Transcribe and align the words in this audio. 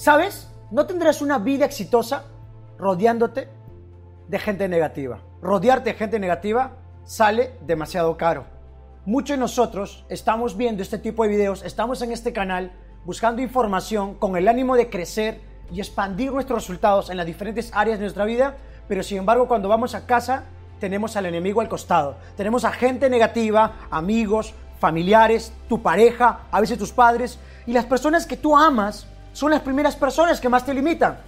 ¿Sabes? 0.00 0.48
No 0.70 0.86
tendrás 0.86 1.20
una 1.20 1.38
vida 1.38 1.66
exitosa 1.66 2.24
rodeándote 2.78 3.48
de 4.28 4.38
gente 4.38 4.66
negativa. 4.66 5.20
Rodearte 5.42 5.90
de 5.90 5.98
gente 5.98 6.18
negativa 6.18 6.78
sale 7.04 7.58
demasiado 7.66 8.16
caro. 8.16 8.46
Muchos 9.04 9.36
de 9.36 9.40
nosotros 9.40 10.06
estamos 10.08 10.56
viendo 10.56 10.82
este 10.82 10.96
tipo 10.96 11.22
de 11.22 11.28
videos, 11.28 11.62
estamos 11.64 12.00
en 12.00 12.12
este 12.12 12.32
canal 12.32 12.72
buscando 13.04 13.42
información 13.42 14.14
con 14.14 14.38
el 14.38 14.48
ánimo 14.48 14.74
de 14.74 14.88
crecer 14.88 15.42
y 15.70 15.80
expandir 15.80 16.32
nuestros 16.32 16.62
resultados 16.62 17.10
en 17.10 17.18
las 17.18 17.26
diferentes 17.26 17.70
áreas 17.74 17.98
de 17.98 18.04
nuestra 18.04 18.24
vida, 18.24 18.56
pero 18.88 19.02
sin 19.02 19.18
embargo 19.18 19.48
cuando 19.48 19.68
vamos 19.68 19.94
a 19.94 20.06
casa 20.06 20.44
tenemos 20.78 21.14
al 21.16 21.26
enemigo 21.26 21.60
al 21.60 21.68
costado, 21.68 22.16
tenemos 22.38 22.64
a 22.64 22.72
gente 22.72 23.10
negativa, 23.10 23.86
amigos, 23.90 24.54
familiares, 24.78 25.52
tu 25.68 25.82
pareja, 25.82 26.46
a 26.50 26.58
veces 26.58 26.78
tus 26.78 26.90
padres, 26.90 27.38
y 27.66 27.74
las 27.74 27.84
personas 27.84 28.24
que 28.24 28.38
tú 28.38 28.56
amas 28.56 29.06
son 29.32 29.50
las 29.50 29.60
primeras 29.60 29.96
personas 29.96 30.40
que 30.40 30.48
más 30.48 30.64
te 30.64 30.74
limitan. 30.74 31.18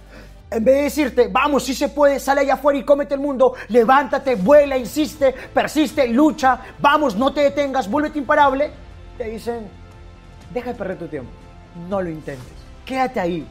En 0.51 0.63
vez 0.63 0.75
de 0.75 0.81
decirte, 0.83 1.27
vamos, 1.29 1.63
si 1.63 1.73
se 1.73 1.89
puede, 1.89 2.19
sale 2.19 2.41
allá 2.41 2.53
afuera 2.53 2.77
y 2.77 2.83
cómete 2.83 3.15
el 3.15 3.19
mundo, 3.19 3.55
levántate, 3.69 4.35
vuela, 4.35 4.77
insiste, 4.77 5.33
persiste, 5.51 6.07
lucha, 6.07 6.59
vamos, 6.79 7.15
no 7.15 7.33
te 7.33 7.41
detengas, 7.41 7.89
vuélvete 7.89 8.19
imparable, 8.19 8.69
te 9.17 9.29
dicen, 9.29 9.67
deja 10.53 10.71
de 10.71 10.75
perder 10.75 10.99
tu 10.99 11.07
tiempo, 11.07 11.31
no 11.89 12.03
lo 12.03 12.09
intentes, 12.09 12.53
quédate 12.85 13.19
ahí, 13.19 13.47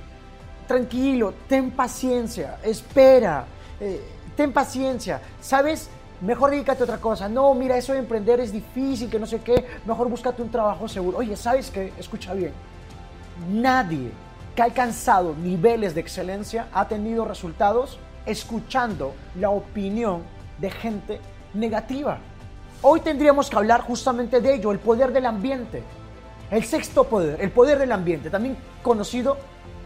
tranquilo, 0.68 1.34
ten 1.48 1.72
paciencia, 1.72 2.58
espera, 2.62 3.46
eh, 3.80 4.00
ten 4.36 4.52
paciencia, 4.52 5.20
¿sabes? 5.40 5.90
Mejor 6.20 6.52
dedícate 6.52 6.82
a 6.82 6.84
otra 6.84 6.98
cosa. 6.98 7.28
No, 7.28 7.52
mira, 7.52 7.76
eso 7.76 7.94
de 7.94 7.98
emprender 7.98 8.38
es 8.38 8.52
difícil, 8.52 9.10
que 9.10 9.18
no 9.18 9.26
sé 9.26 9.40
qué. 9.40 9.66
Mejor 9.84 10.08
búscate 10.08 10.40
un 10.40 10.52
trabajo 10.52 10.86
seguro. 10.86 11.18
Oye, 11.18 11.36
¿sabes 11.36 11.68
qué? 11.68 11.92
Escucha 11.98 12.32
bien. 12.32 12.52
Nadie 13.50 14.12
que 14.54 14.62
ha 14.62 14.66
alcanzado 14.66 15.34
niveles 15.34 15.94
de 15.94 16.00
excelencia 16.00 16.68
ha 16.72 16.88
tenido 16.88 17.24
resultados 17.24 17.98
escuchando 18.26 19.14
la 19.38 19.50
opinión 19.50 20.22
de 20.58 20.70
gente 20.70 21.20
negativa. 21.54 22.18
Hoy 22.82 23.00
tendríamos 23.00 23.48
que 23.48 23.56
hablar 23.56 23.80
justamente 23.82 24.40
de 24.40 24.54
ello, 24.54 24.72
el 24.72 24.78
poder 24.78 25.12
del 25.12 25.26
ambiente. 25.26 25.82
El 26.50 26.64
sexto 26.64 27.04
poder, 27.04 27.40
el 27.40 27.50
poder 27.50 27.78
del 27.78 27.92
ambiente, 27.92 28.28
también 28.28 28.56
conocido 28.82 29.38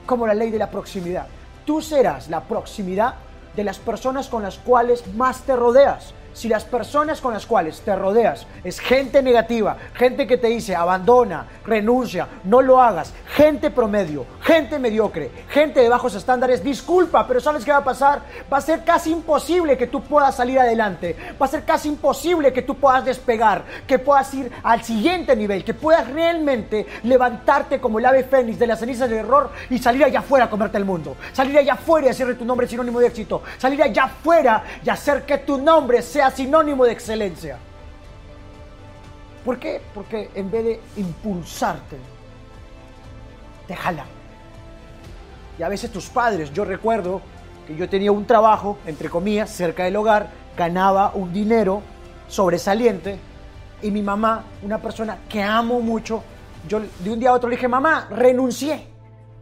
como 0.04 0.26
la 0.26 0.34
ley 0.34 0.50
de 0.50 0.58
la 0.58 0.70
proximidad. 0.70 1.26
Tú 1.64 1.80
serás 1.80 2.28
la 2.28 2.42
proximidad 2.42 3.14
de 3.54 3.64
las 3.64 3.78
personas 3.78 4.28
con 4.28 4.42
las 4.42 4.58
cuales 4.58 5.06
más 5.14 5.42
te 5.42 5.54
rodeas 5.54 6.12
si 6.36 6.48
las 6.48 6.64
personas 6.64 7.22
con 7.22 7.32
las 7.32 7.46
cuales 7.46 7.80
te 7.80 7.96
rodeas 7.96 8.46
es 8.62 8.78
gente 8.78 9.22
negativa, 9.22 9.78
gente 9.94 10.26
que 10.26 10.36
te 10.36 10.48
dice 10.48 10.76
abandona, 10.76 11.46
renuncia, 11.64 12.28
no 12.44 12.60
lo 12.60 12.80
hagas, 12.80 13.14
gente 13.34 13.70
promedio, 13.70 14.26
gente 14.42 14.78
mediocre, 14.78 15.30
gente 15.48 15.80
de 15.80 15.88
bajos 15.88 16.14
estándares, 16.14 16.62
disculpa, 16.62 17.26
pero 17.26 17.40
¿sabes 17.40 17.64
qué 17.64 17.70
va 17.70 17.78
a 17.78 17.84
pasar? 17.84 18.20
Va 18.52 18.58
a 18.58 18.60
ser 18.60 18.84
casi 18.84 19.12
imposible 19.12 19.78
que 19.78 19.86
tú 19.86 20.02
puedas 20.02 20.36
salir 20.36 20.58
adelante, 20.58 21.16
va 21.40 21.46
a 21.46 21.48
ser 21.48 21.64
casi 21.64 21.88
imposible 21.88 22.52
que 22.52 22.60
tú 22.60 22.74
puedas 22.74 23.02
despegar, 23.06 23.64
que 23.86 23.98
puedas 23.98 24.32
ir 24.34 24.52
al 24.62 24.82
siguiente 24.82 25.34
nivel, 25.34 25.64
que 25.64 25.72
puedas 25.72 26.06
realmente 26.10 26.86
levantarte 27.04 27.80
como 27.80 27.98
el 27.98 28.04
ave 28.04 28.24
fénix 28.24 28.58
de 28.58 28.66
las 28.66 28.80
cenizas 28.80 29.08
del 29.08 29.20
error 29.20 29.50
y 29.70 29.78
salir 29.78 30.04
allá 30.04 30.18
afuera 30.18 30.44
a 30.44 30.50
comerte 30.50 30.76
el 30.76 30.84
mundo, 30.84 31.16
salir 31.32 31.56
allá 31.56 31.72
afuera 31.72 32.08
y 32.08 32.10
hacer 32.10 32.26
de 32.26 32.34
tu 32.34 32.44
nombre 32.44 32.68
sinónimo 32.68 33.00
de 33.00 33.06
éxito, 33.06 33.42
salir 33.56 33.82
allá 33.82 34.04
afuera 34.04 34.64
y 34.84 34.90
hacer 34.90 35.24
que 35.24 35.38
tu 35.38 35.56
nombre 35.56 36.02
sea 36.02 36.25
sinónimo 36.30 36.84
de 36.84 36.92
excelencia. 36.92 37.58
¿Por 39.44 39.58
qué? 39.58 39.80
Porque 39.94 40.30
en 40.34 40.50
vez 40.50 40.64
de 40.64 40.80
impulsarte, 40.96 41.96
te 43.66 43.76
jalan. 43.76 44.06
Y 45.58 45.62
a 45.62 45.68
veces 45.68 45.90
tus 45.90 46.08
padres, 46.08 46.52
yo 46.52 46.64
recuerdo 46.64 47.20
que 47.66 47.76
yo 47.76 47.88
tenía 47.88 48.12
un 48.12 48.26
trabajo, 48.26 48.78
entre 48.86 49.08
comillas, 49.08 49.50
cerca 49.50 49.84
del 49.84 49.96
hogar, 49.96 50.30
ganaba 50.56 51.12
un 51.14 51.32
dinero 51.32 51.82
sobresaliente 52.28 53.18
y 53.82 53.90
mi 53.90 54.02
mamá, 54.02 54.44
una 54.62 54.78
persona 54.78 55.18
que 55.28 55.42
amo 55.42 55.80
mucho, 55.80 56.22
yo 56.68 56.80
de 56.80 57.10
un 57.10 57.20
día 57.20 57.30
a 57.30 57.34
otro 57.34 57.48
le 57.48 57.56
dije, 57.56 57.68
mamá, 57.68 58.08
renuncié. 58.10 58.95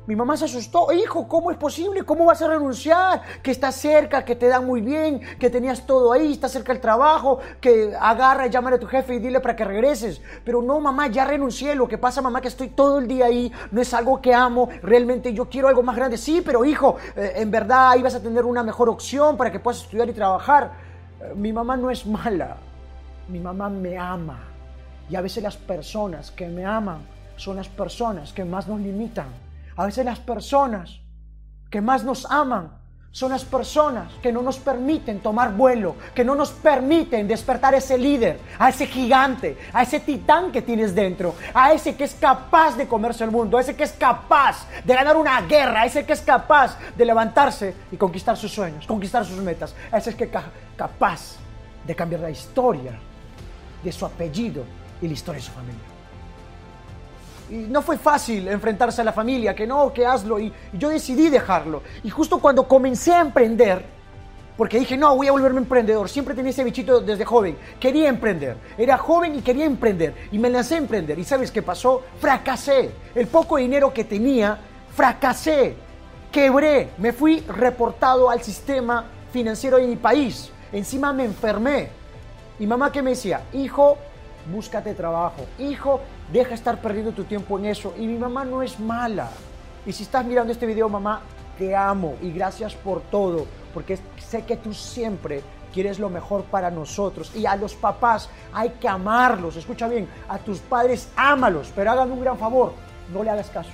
Mi 0.06 0.14
mamá 0.14 0.36
se 0.36 0.44
asustó, 0.44 0.92
hijo, 0.92 1.26
¿cómo 1.26 1.50
es 1.50 1.56
posible? 1.56 2.02
¿Cómo 2.02 2.26
vas 2.26 2.42
a 2.42 2.48
renunciar? 2.48 3.22
Que 3.42 3.50
estás 3.50 3.76
cerca, 3.76 4.22
que 4.22 4.36
te 4.36 4.48
dan 4.48 4.66
muy 4.66 4.82
bien, 4.82 5.18
que 5.38 5.48
tenías 5.48 5.86
todo 5.86 6.12
ahí, 6.12 6.32
estás 6.32 6.52
cerca 6.52 6.74
del 6.74 6.82
trabajo, 6.82 7.38
que 7.58 7.94
agarra 7.98 8.46
y 8.46 8.50
llámale 8.50 8.76
a 8.76 8.78
tu 8.78 8.86
jefe 8.86 9.14
y 9.14 9.18
dile 9.18 9.40
para 9.40 9.56
que 9.56 9.64
regreses. 9.64 10.20
Pero 10.44 10.60
no, 10.60 10.78
mamá, 10.78 11.06
ya 11.06 11.24
renuncié. 11.24 11.74
Lo 11.74 11.88
que 11.88 11.96
pasa, 11.96 12.20
mamá, 12.20 12.42
que 12.42 12.48
estoy 12.48 12.68
todo 12.68 12.98
el 12.98 13.08
día 13.08 13.24
ahí, 13.24 13.50
no 13.70 13.80
es 13.80 13.94
algo 13.94 14.20
que 14.20 14.34
amo, 14.34 14.68
realmente 14.82 15.32
yo 15.32 15.48
quiero 15.48 15.68
algo 15.68 15.82
más 15.82 15.96
grande. 15.96 16.18
Sí, 16.18 16.42
pero 16.44 16.66
hijo, 16.66 16.96
eh, 17.16 17.32
en 17.36 17.50
verdad 17.50 17.92
ahí 17.92 18.02
vas 18.02 18.14
a 18.14 18.20
tener 18.20 18.44
una 18.44 18.62
mejor 18.62 18.90
opción 18.90 19.38
para 19.38 19.50
que 19.50 19.58
puedas 19.58 19.80
estudiar 19.80 20.06
y 20.10 20.12
trabajar. 20.12 20.72
Eh, 21.22 21.32
mi 21.34 21.50
mamá 21.50 21.78
no 21.78 21.90
es 21.90 22.04
mala, 22.04 22.58
mi 23.26 23.40
mamá 23.40 23.70
me 23.70 23.96
ama. 23.96 24.38
Y 25.08 25.16
a 25.16 25.22
veces 25.22 25.42
las 25.42 25.56
personas 25.56 26.30
que 26.30 26.46
me 26.46 26.66
aman 26.66 26.98
son 27.36 27.56
las 27.56 27.68
personas 27.68 28.34
que 28.34 28.44
más 28.44 28.68
nos 28.68 28.80
limitan. 28.80 29.43
A 29.76 29.86
veces 29.86 30.04
las 30.04 30.20
personas 30.20 31.00
que 31.70 31.80
más 31.80 32.04
nos 32.04 32.30
aman 32.30 32.84
son 33.14 33.30
las 33.30 33.44
personas 33.44 34.12
que 34.20 34.32
no 34.32 34.42
nos 34.42 34.58
permiten 34.58 35.20
tomar 35.20 35.54
vuelo, 35.54 35.94
que 36.16 36.24
no 36.24 36.34
nos 36.34 36.50
permiten 36.50 37.28
despertar 37.28 37.72
a 37.72 37.76
ese 37.76 37.96
líder, 37.96 38.40
a 38.58 38.70
ese 38.70 38.88
gigante, 38.88 39.56
a 39.72 39.82
ese 39.82 40.00
titán 40.00 40.50
que 40.50 40.62
tienes 40.62 40.96
dentro, 40.96 41.36
a 41.54 41.72
ese 41.72 41.94
que 41.94 42.04
es 42.04 42.14
capaz 42.14 42.76
de 42.76 42.88
comerse 42.88 43.22
el 43.22 43.30
mundo, 43.30 43.56
a 43.56 43.60
ese 43.60 43.76
que 43.76 43.84
es 43.84 43.92
capaz 43.92 44.66
de 44.84 44.94
ganar 44.94 45.16
una 45.16 45.40
guerra, 45.42 45.82
a 45.82 45.86
ese 45.86 46.04
que 46.04 46.12
es 46.12 46.22
capaz 46.22 46.76
de 46.96 47.04
levantarse 47.04 47.74
y 47.92 47.96
conquistar 47.96 48.36
sus 48.36 48.50
sueños, 48.50 48.84
conquistar 48.84 49.24
sus 49.24 49.38
metas, 49.38 49.76
a 49.92 49.98
ese 49.98 50.16
que 50.16 50.24
es 50.24 50.30
capaz 50.76 51.36
de 51.86 51.94
cambiar 51.94 52.20
la 52.20 52.30
historia 52.30 52.98
de 53.82 53.92
su 53.92 54.04
apellido 54.04 54.64
y 55.00 55.06
la 55.06 55.14
historia 55.14 55.40
de 55.40 55.46
su 55.46 55.52
familia. 55.52 55.93
Y 57.54 57.68
no 57.68 57.82
fue 57.82 57.96
fácil 57.96 58.48
enfrentarse 58.48 59.00
a 59.00 59.04
la 59.04 59.12
familia, 59.12 59.54
que 59.54 59.64
no, 59.64 59.92
que 59.92 60.04
hazlo. 60.04 60.40
Y, 60.40 60.52
yo 60.72 60.88
decidí 60.88 61.28
dejarlo. 61.28 61.82
Y 62.02 62.10
justo 62.10 62.40
cuando 62.40 62.66
comencé 62.66 63.12
a 63.12 63.20
emprender, 63.20 63.84
porque 64.56 64.76
dije, 64.76 64.96
no, 64.96 65.14
voy 65.14 65.28
a 65.28 65.32
volverme 65.32 65.60
emprendedor. 65.60 66.08
Siempre 66.08 66.34
tenía 66.34 66.50
ese 66.50 66.64
bichito 66.64 67.00
desde 67.00 67.24
joven. 67.24 67.56
Quería 67.78 68.08
emprender. 68.08 68.56
Era 68.76 68.98
joven 68.98 69.36
y 69.36 69.40
quería 69.40 69.66
emprender. 69.66 70.14
Y 70.32 70.38
me 70.40 70.50
lancé 70.50 70.74
a 70.74 70.78
emprender. 70.78 71.16
¿Y 71.16 71.22
sabes 71.22 71.52
qué 71.52 71.62
pasó? 71.62 72.02
Fracasé. 72.18 72.90
El 73.14 73.28
poco 73.28 73.58
dinero 73.58 73.94
que 73.94 74.02
tenía, 74.02 74.58
fracasé. 74.92 75.76
Quebré. 76.32 76.88
Me 76.98 77.12
fui 77.12 77.38
reportado 77.46 78.30
al 78.30 78.42
sistema 78.42 79.04
financiero 79.32 79.76
de 79.76 79.86
mi 79.86 79.96
país. 79.96 80.50
Encima 80.72 81.12
me 81.12 81.24
enfermé. 81.24 81.90
Y 82.58 82.66
mamá 82.66 82.90
que 82.90 83.00
me 83.00 83.10
decía, 83.10 83.42
hijo, 83.52 83.96
búscate 84.46 84.94
trabajo. 84.94 85.46
Hijo, 85.58 86.00
deja 86.32 86.54
estar 86.54 86.80
perdiendo 86.80 87.12
tu 87.12 87.24
tiempo 87.24 87.58
en 87.58 87.66
eso. 87.66 87.94
Y 87.98 88.06
mi 88.06 88.18
mamá 88.18 88.44
no 88.44 88.62
es 88.62 88.78
mala. 88.78 89.30
Y 89.86 89.92
si 89.92 90.04
estás 90.04 90.24
mirando 90.24 90.52
este 90.52 90.66
video, 90.66 90.88
mamá, 90.88 91.20
te 91.58 91.76
amo 91.76 92.16
y 92.20 92.32
gracias 92.32 92.74
por 92.74 93.00
todo, 93.02 93.46
porque 93.72 93.98
sé 94.18 94.44
que 94.44 94.56
tú 94.56 94.74
siempre 94.74 95.42
quieres 95.72 95.98
lo 95.98 96.08
mejor 96.08 96.44
para 96.44 96.70
nosotros. 96.70 97.34
Y 97.34 97.46
a 97.46 97.56
los 97.56 97.74
papás 97.74 98.28
hay 98.52 98.70
que 98.70 98.88
amarlos. 98.88 99.56
Escucha 99.56 99.88
bien, 99.88 100.08
a 100.28 100.38
tus 100.38 100.60
padres 100.60 101.08
ámalos, 101.16 101.72
pero 101.74 101.90
hagan 101.90 102.10
un 102.10 102.20
gran 102.20 102.38
favor, 102.38 102.72
no 103.12 103.22
le 103.22 103.30
hagas 103.30 103.50
caso 103.50 103.70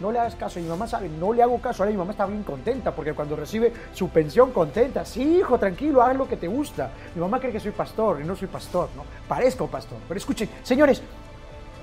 no 0.00 0.10
le 0.10 0.18
hagas 0.18 0.34
caso. 0.34 0.58
Y 0.58 0.62
mi 0.62 0.68
mamá 0.68 0.86
sabe, 0.86 1.08
no 1.08 1.32
le 1.32 1.42
hago 1.42 1.60
caso. 1.60 1.82
Ahora 1.82 1.92
mi 1.92 1.98
mamá 1.98 2.12
está 2.12 2.26
bien 2.26 2.42
contenta 2.42 2.92
porque 2.92 3.12
cuando 3.12 3.36
recibe 3.36 3.72
su 3.92 4.08
pensión 4.08 4.50
contenta, 4.50 5.04
sí, 5.04 5.38
hijo, 5.38 5.58
tranquilo, 5.58 6.02
haz 6.02 6.16
lo 6.16 6.26
que 6.26 6.36
te 6.36 6.48
gusta. 6.48 6.90
Mi 7.14 7.20
mamá 7.20 7.38
cree 7.38 7.52
que 7.52 7.60
soy 7.60 7.72
pastor 7.72 8.20
y 8.20 8.24
no 8.24 8.34
soy 8.34 8.48
pastor, 8.48 8.88
¿no? 8.96 9.04
Parezco 9.28 9.66
pastor. 9.66 9.98
Pero 10.08 10.18
escuchen, 10.18 10.48
señores, 10.62 11.02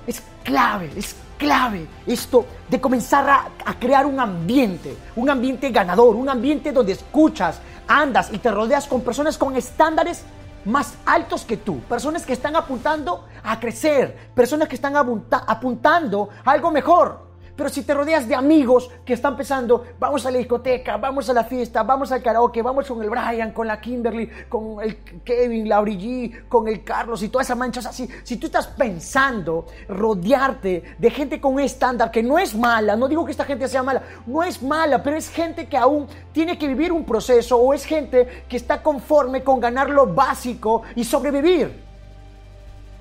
es 0.06 0.24
clave, 0.44 0.90
es 0.96 1.16
clave 1.38 1.86
esto 2.06 2.46
de 2.68 2.82
comenzar 2.82 3.30
a, 3.30 3.48
a, 3.66 3.78
crear 3.78 4.06
un 4.06 4.20
ambiente, 4.20 4.96
un 5.16 5.30
ambiente 5.30 5.70
ganador, 5.70 6.16
un 6.16 6.30
ambiente 6.30 6.72
donde 6.72 6.94
escuchas, 6.94 7.60
andas 7.88 8.32
y 8.32 8.38
te 8.40 8.50
rodeas 8.50 8.88
con 8.88 9.02
personas 9.02 9.38
con 9.38 9.56
estándares 9.56 10.24
más 10.66 10.96
altos 11.06 11.46
que 11.46 11.58
tú, 11.58 11.80
personas 11.82 12.26
que 12.26 12.34
están 12.34 12.56
apuntando 12.56 13.26
a 13.44 13.60
crecer, 13.60 14.32
personas 14.34 14.68
que 14.68 14.76
están 14.76 14.96
apuntando 14.96 16.30
a 16.44 16.52
algo 16.52 16.72
mejor 16.72 17.27
Pero 17.58 17.70
si 17.70 17.82
te 17.82 17.96
rodeas 17.96 18.28
de 18.28 18.36
amigos 18.36 18.92
que 19.04 19.14
están 19.14 19.36
pensando, 19.36 19.84
vamos 20.00 20.24
a 20.28 20.32
la 20.32 20.38
discoteca, 20.38 20.98
vamos 20.98 21.28
a 21.28 21.34
la 21.34 21.44
fiesta, 21.44 21.82
vamos 21.82 22.12
al 22.12 22.22
karaoke, 22.22 22.62
vamos 22.62 22.88
con 22.88 23.02
el 23.02 23.10
Brian, 23.10 23.52
con 23.52 23.66
la 23.66 23.82
Kimberly, 23.82 24.30
con 24.48 24.80
el 24.80 24.98
Kevin, 25.26 25.68
la 25.68 25.82
G, 25.82 26.48
con 26.48 26.68
el 26.68 26.84
Carlos 26.84 27.24
y 27.24 27.30
toda 27.30 27.42
esa 27.42 27.56
mancha, 27.56 27.80
así, 27.80 28.08
si 28.24 28.38
tú 28.38 28.46
estás 28.46 28.68
pensando 28.68 29.66
rodearte 29.90 30.96
de 31.00 31.10
gente 31.10 31.42
con 31.42 31.56
un 31.56 31.62
estándar 31.62 32.12
que 32.12 32.22
no 32.22 32.38
es 32.38 32.54
mala, 32.56 32.96
no 32.96 33.08
digo 33.08 33.26
que 33.26 33.32
esta 33.32 33.44
gente 33.44 33.68
sea 33.68 33.82
mala, 33.82 34.04
no 34.28 34.44
es 34.44 34.62
mala, 34.62 35.02
pero 35.02 35.18
es 35.18 35.28
gente 35.28 35.68
que 35.68 35.78
aún 35.78 36.06
tiene 36.32 36.60
que 36.60 36.68
vivir 36.68 36.92
un 36.92 37.06
proceso 37.06 37.58
o 37.58 37.74
es 37.74 37.86
gente 37.86 38.46
que 38.48 38.58
está 38.58 38.84
conforme 38.84 39.44
con 39.44 39.60
ganar 39.60 39.90
lo 39.90 40.06
básico 40.06 40.84
y 40.96 41.04
sobrevivir. 41.04 41.88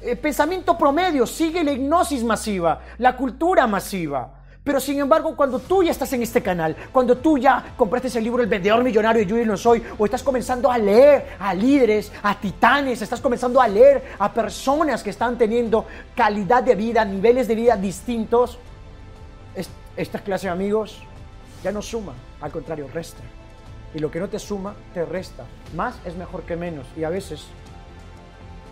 El 0.01 0.17
pensamiento 0.17 0.79
promedio 0.79 1.27
sigue 1.27 1.63
la 1.63 1.73
hipnosis 1.73 2.25
masiva, 2.25 2.81
la 2.97 3.17
cultura 3.17 3.67
masiva. 3.67 4.36
Pero 4.67 4.81
sin 4.81 4.99
embargo, 4.99 5.37
cuando 5.37 5.61
tú 5.61 5.85
ya 5.85 5.93
estás 5.93 6.13
en 6.13 6.23
este 6.23 6.43
canal, 6.43 6.75
cuando 6.91 7.17
tú 7.19 7.39
ya 7.39 7.75
compraste 7.77 8.19
el 8.19 8.25
libro 8.25 8.43
El 8.43 8.49
vendedor 8.49 8.83
millonario 8.83 9.25
de 9.25 9.31
Judy 9.31 9.45
No 9.45 9.57
Soy, 9.57 9.81
o 9.97 10.05
estás 10.05 10.25
comenzando 10.25 10.69
a 10.69 10.77
leer 10.77 11.37
a 11.39 11.55
líderes, 11.55 12.11
a 12.21 12.35
titanes, 12.35 13.01
estás 13.01 13.21
comenzando 13.21 13.61
a 13.61 13.69
leer 13.69 14.03
a 14.19 14.35
personas 14.35 15.05
que 15.05 15.11
están 15.11 15.39
teniendo 15.39 15.87
calidad 16.17 16.65
de 16.65 16.75
vida, 16.75 17.05
niveles 17.05 17.47
de 17.47 17.55
vida 17.55 17.77
distintos, 17.77 18.59
esta 19.97 20.19
clase 20.19 20.49
de 20.49 20.53
amigos 20.53 20.99
ya 21.63 21.71
no 21.71 21.81
suma, 21.81 22.15
al 22.41 22.51
contrario, 22.51 22.89
resta. 22.93 23.23
Y 23.95 24.01
lo 24.01 24.11
que 24.11 24.19
no 24.19 24.29
te 24.29 24.41
suma, 24.41 24.75
te 24.93 25.05
resta. 25.05 25.45
Más 25.77 25.95
es 26.05 26.17
mejor 26.17 26.43
que 26.43 26.57
menos. 26.57 26.89
Y 26.97 27.05
a 27.05 27.09
veces 27.09 27.47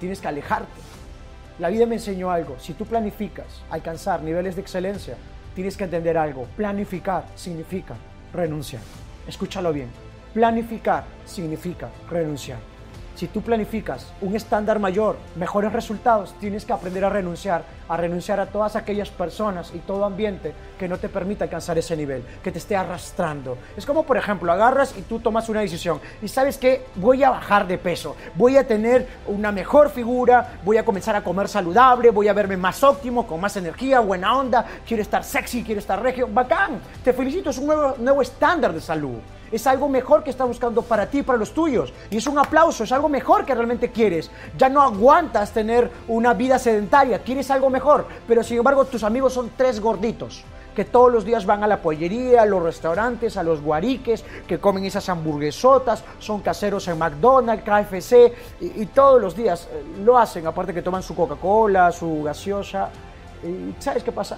tienes 0.00 0.20
que 0.20 0.26
alejarte. 0.26 0.80
La 1.60 1.68
vida 1.68 1.86
me 1.86 1.94
enseñó 1.94 2.32
algo. 2.32 2.56
Si 2.58 2.72
tú 2.72 2.84
planificas 2.84 3.62
alcanzar 3.70 4.22
niveles 4.22 4.56
de 4.56 4.62
excelencia, 4.62 5.16
tienes 5.54 5.76
que 5.76 5.84
entender 5.84 6.18
algo. 6.18 6.46
Planificar 6.56 7.26
significa 7.34 7.94
renunciar. 8.32 8.82
Escúchalo 9.26 9.72
bien. 9.72 9.88
Planificar 10.34 11.04
significa 11.24 11.90
renunciar. 12.10 12.73
Si 13.14 13.28
tú 13.28 13.42
planificas 13.42 14.12
un 14.20 14.34
estándar 14.34 14.80
mayor, 14.80 15.16
mejores 15.36 15.72
resultados, 15.72 16.34
tienes 16.40 16.64
que 16.64 16.72
aprender 16.72 17.04
a 17.04 17.10
renunciar, 17.10 17.64
a 17.88 17.96
renunciar 17.96 18.40
a 18.40 18.46
todas 18.46 18.74
aquellas 18.74 19.08
personas 19.10 19.70
y 19.72 19.78
todo 19.78 20.04
ambiente 20.04 20.52
que 20.78 20.88
no 20.88 20.98
te 20.98 21.08
permita 21.08 21.44
alcanzar 21.44 21.78
ese 21.78 21.96
nivel, 21.96 22.24
que 22.42 22.50
te 22.50 22.58
esté 22.58 22.74
arrastrando. 22.74 23.56
Es 23.76 23.86
como, 23.86 24.02
por 24.02 24.16
ejemplo, 24.16 24.50
agarras 24.50 24.96
y 24.98 25.02
tú 25.02 25.20
tomas 25.20 25.48
una 25.48 25.60
decisión 25.60 26.00
y 26.22 26.26
sabes 26.26 26.58
que 26.58 26.86
voy 26.96 27.22
a 27.22 27.30
bajar 27.30 27.68
de 27.68 27.78
peso, 27.78 28.16
voy 28.34 28.56
a 28.56 28.66
tener 28.66 29.06
una 29.28 29.52
mejor 29.52 29.90
figura, 29.90 30.58
voy 30.64 30.78
a 30.78 30.84
comenzar 30.84 31.14
a 31.14 31.22
comer 31.22 31.46
saludable, 31.46 32.10
voy 32.10 32.26
a 32.26 32.32
verme 32.32 32.56
más 32.56 32.82
óptimo, 32.82 33.28
con 33.28 33.40
más 33.40 33.56
energía, 33.56 34.00
buena 34.00 34.36
onda, 34.36 34.66
quiero 34.84 35.02
estar 35.02 35.22
sexy, 35.22 35.62
quiero 35.62 35.78
estar 35.78 36.02
regio, 36.02 36.26
bacán, 36.26 36.80
te 37.04 37.12
felicito, 37.12 37.50
es 37.50 37.58
un 37.58 37.66
nuevo, 37.66 37.94
nuevo 37.98 38.22
estándar 38.22 38.72
de 38.72 38.80
salud 38.80 39.20
es 39.54 39.66
algo 39.66 39.88
mejor 39.88 40.24
que 40.24 40.30
está 40.30 40.44
buscando 40.44 40.82
para 40.82 41.06
ti 41.06 41.18
y 41.18 41.22
para 41.22 41.38
los 41.38 41.52
tuyos. 41.52 41.92
Y 42.10 42.16
es 42.16 42.26
un 42.26 42.38
aplauso, 42.38 42.84
es 42.84 42.92
algo 42.92 43.08
mejor 43.08 43.44
que 43.44 43.54
realmente 43.54 43.90
quieres. 43.90 44.30
Ya 44.56 44.68
no 44.68 44.82
aguantas 44.82 45.52
tener 45.52 45.90
una 46.08 46.34
vida 46.34 46.58
sedentaria, 46.58 47.20
quieres 47.20 47.50
algo 47.50 47.70
mejor. 47.70 48.06
Pero 48.26 48.42
sin 48.42 48.58
embargo, 48.58 48.84
tus 48.84 49.04
amigos 49.04 49.32
son 49.32 49.50
tres 49.56 49.80
gorditos 49.80 50.44
que 50.74 50.84
todos 50.84 51.12
los 51.12 51.24
días 51.24 51.46
van 51.46 51.62
a 51.62 51.68
la 51.68 51.80
pollería, 51.80 52.42
a 52.42 52.46
los 52.46 52.60
restaurantes, 52.60 53.36
a 53.36 53.44
los 53.44 53.62
guariques, 53.62 54.24
que 54.46 54.58
comen 54.58 54.84
esas 54.84 55.08
hamburguesotas, 55.08 56.02
son 56.18 56.40
caseros 56.40 56.88
en 56.88 56.98
McDonald's, 56.98 57.62
KFC, 57.62 58.32
y, 58.60 58.86
todos 58.86 59.20
los 59.20 59.36
días 59.36 59.68
eh, 59.72 59.84
lo 60.04 60.18
hacen, 60.18 60.46
aparte 60.46 60.74
que 60.74 60.82
toman 60.82 61.02
su 61.02 61.14
Coca-Cola, 61.14 61.92
su 61.92 62.24
gaseosa. 62.24 62.90
¿Y 63.44 63.80
sabes 63.80 64.02
qué 64.02 64.10
pasa? 64.10 64.36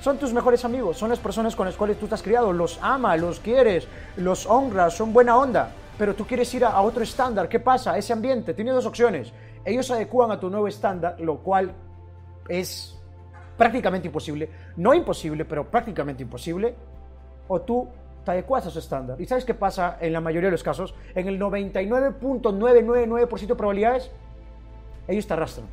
Son 0.00 0.18
tus 0.18 0.32
mejores 0.32 0.64
amigos, 0.64 0.96
son 0.96 1.10
las 1.10 1.18
personas 1.18 1.56
con 1.56 1.66
las 1.66 1.76
cuales 1.76 1.98
tú 1.98 2.06
estás 2.06 2.22
criado, 2.22 2.52
los 2.52 2.78
amas, 2.82 3.20
los 3.20 3.40
quieres, 3.40 3.88
los 4.16 4.46
honras, 4.46 4.94
son 4.94 5.12
buena 5.12 5.36
onda, 5.36 5.72
pero 5.98 6.14
tú 6.14 6.24
quieres 6.26 6.54
ir 6.54 6.64
a, 6.64 6.80
otro 6.80 7.02
estándar, 7.02 7.48
¿qué 7.48 7.58
pasa? 7.58 7.98
Ese 7.98 8.12
ambiente 8.12 8.54
tiene 8.54 8.70
dos 8.70 8.86
opciones, 8.86 9.32
ellos 9.64 9.84
se 9.86 9.94
adecúan 9.94 10.30
a 10.30 10.38
tu 10.38 10.48
nuevo 10.50 10.68
estándar, 10.68 11.18
lo 11.20 11.38
cual 11.38 11.72
es 12.48 12.96
prácticamente 13.56 14.06
imposible, 14.06 14.48
no 14.76 14.94
imposible, 14.94 15.44
pero 15.44 15.68
prácticamente 15.68 16.22
imposible, 16.22 16.76
o 17.48 17.60
tú 17.60 17.88
te 18.24 18.30
adecuas 18.30 18.64
a 18.66 18.70
su 18.70 18.78
estándar. 18.78 19.20
¿Y 19.20 19.26
sabes 19.26 19.44
qué 19.44 19.54
pasa 19.54 19.98
en 20.00 20.12
la 20.12 20.20
mayoría 20.20 20.46
de 20.46 20.52
los 20.52 20.62
casos? 20.62 20.94
En 21.14 21.26
el 21.26 21.40
99.999% 21.40 23.46
de 23.46 23.56
probabilidades, 23.56 24.12
ellos 25.08 25.26
te 25.26 25.32
arrastran 25.32 25.66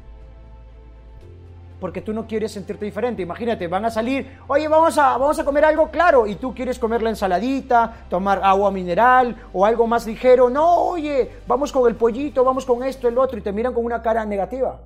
porque 1.86 2.02
tú 2.02 2.14
no 2.14 2.26
quieres 2.26 2.52
sentirte 2.52 2.84
diferente. 2.84 3.22
Imagínate, 3.22 3.68
van 3.68 3.86
a 3.86 3.92
salir, 3.92 4.40
oye, 4.48 4.68
vamos 4.68 4.98
a, 4.98 5.20
vamos 5.20 5.38
a 5.38 5.46
comer 5.46 5.66
algo 5.66 5.92
claro, 5.92 6.26
y 6.26 6.34
tú 6.34 6.52
quieres 6.52 6.80
comer 6.80 7.04
la 7.04 7.12
ensaladita, 7.12 8.08
tomar 8.10 8.42
agua 8.44 8.72
mineral 8.72 9.36
o 9.54 9.64
algo 9.64 9.86
más 9.86 10.08
ligero. 10.08 10.50
No, 10.50 10.78
oye, 10.78 11.30
vamos 11.46 11.72
con 11.72 11.88
el 11.88 11.96
pollito, 11.96 12.44
vamos 12.44 12.66
con 12.66 12.84
esto, 12.84 13.08
el 13.08 13.20
otro, 13.20 13.38
y 13.38 13.42
te 13.42 13.52
miran 13.52 13.72
con 13.72 13.86
una 13.86 14.02
cara 14.02 14.26
negativa. 14.26 14.80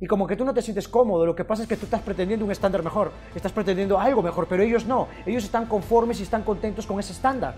Y 0.00 0.06
como 0.06 0.24
que 0.24 0.36
tú 0.36 0.44
no 0.44 0.54
te 0.54 0.62
sientes 0.62 0.86
cómodo, 0.86 1.26
lo 1.26 1.34
que 1.34 1.42
pasa 1.42 1.64
es 1.64 1.68
que 1.68 1.76
tú 1.76 1.86
estás 1.86 2.02
pretendiendo 2.02 2.44
un 2.44 2.52
estándar 2.52 2.84
mejor, 2.84 3.10
estás 3.34 3.50
pretendiendo 3.50 3.98
algo 3.98 4.22
mejor, 4.22 4.46
pero 4.48 4.62
ellos 4.62 4.86
no, 4.86 5.08
ellos 5.26 5.42
están 5.42 5.66
conformes 5.66 6.20
y 6.20 6.22
están 6.22 6.44
contentos 6.44 6.86
con 6.86 7.00
ese 7.00 7.10
estándar. 7.10 7.54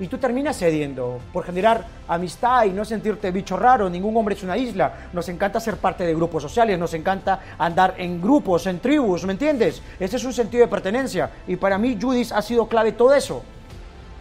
Y 0.00 0.08
tú 0.08 0.18
terminas 0.18 0.58
cediendo 0.58 1.20
por 1.32 1.44
generar 1.44 1.86
amistad 2.08 2.64
y 2.64 2.70
no 2.70 2.84
sentirte 2.84 3.30
bicho 3.30 3.56
raro. 3.56 3.88
Ningún 3.88 4.16
hombre 4.16 4.34
es 4.34 4.42
una 4.42 4.56
isla. 4.56 5.08
Nos 5.12 5.28
encanta 5.28 5.60
ser 5.60 5.76
parte 5.76 6.04
de 6.04 6.14
grupos 6.14 6.42
sociales, 6.42 6.78
nos 6.78 6.94
encanta 6.94 7.40
andar 7.58 7.94
en 7.98 8.20
grupos, 8.20 8.66
en 8.66 8.80
tribus, 8.80 9.24
¿me 9.24 9.32
entiendes? 9.32 9.80
Ese 10.00 10.16
es 10.16 10.24
un 10.24 10.32
sentido 10.32 10.64
de 10.64 10.68
pertenencia. 10.68 11.30
Y 11.46 11.56
para 11.56 11.78
mí 11.78 11.96
Judith 12.00 12.32
ha 12.32 12.42
sido 12.42 12.66
clave 12.66 12.92
todo 12.92 13.14
eso. 13.14 13.44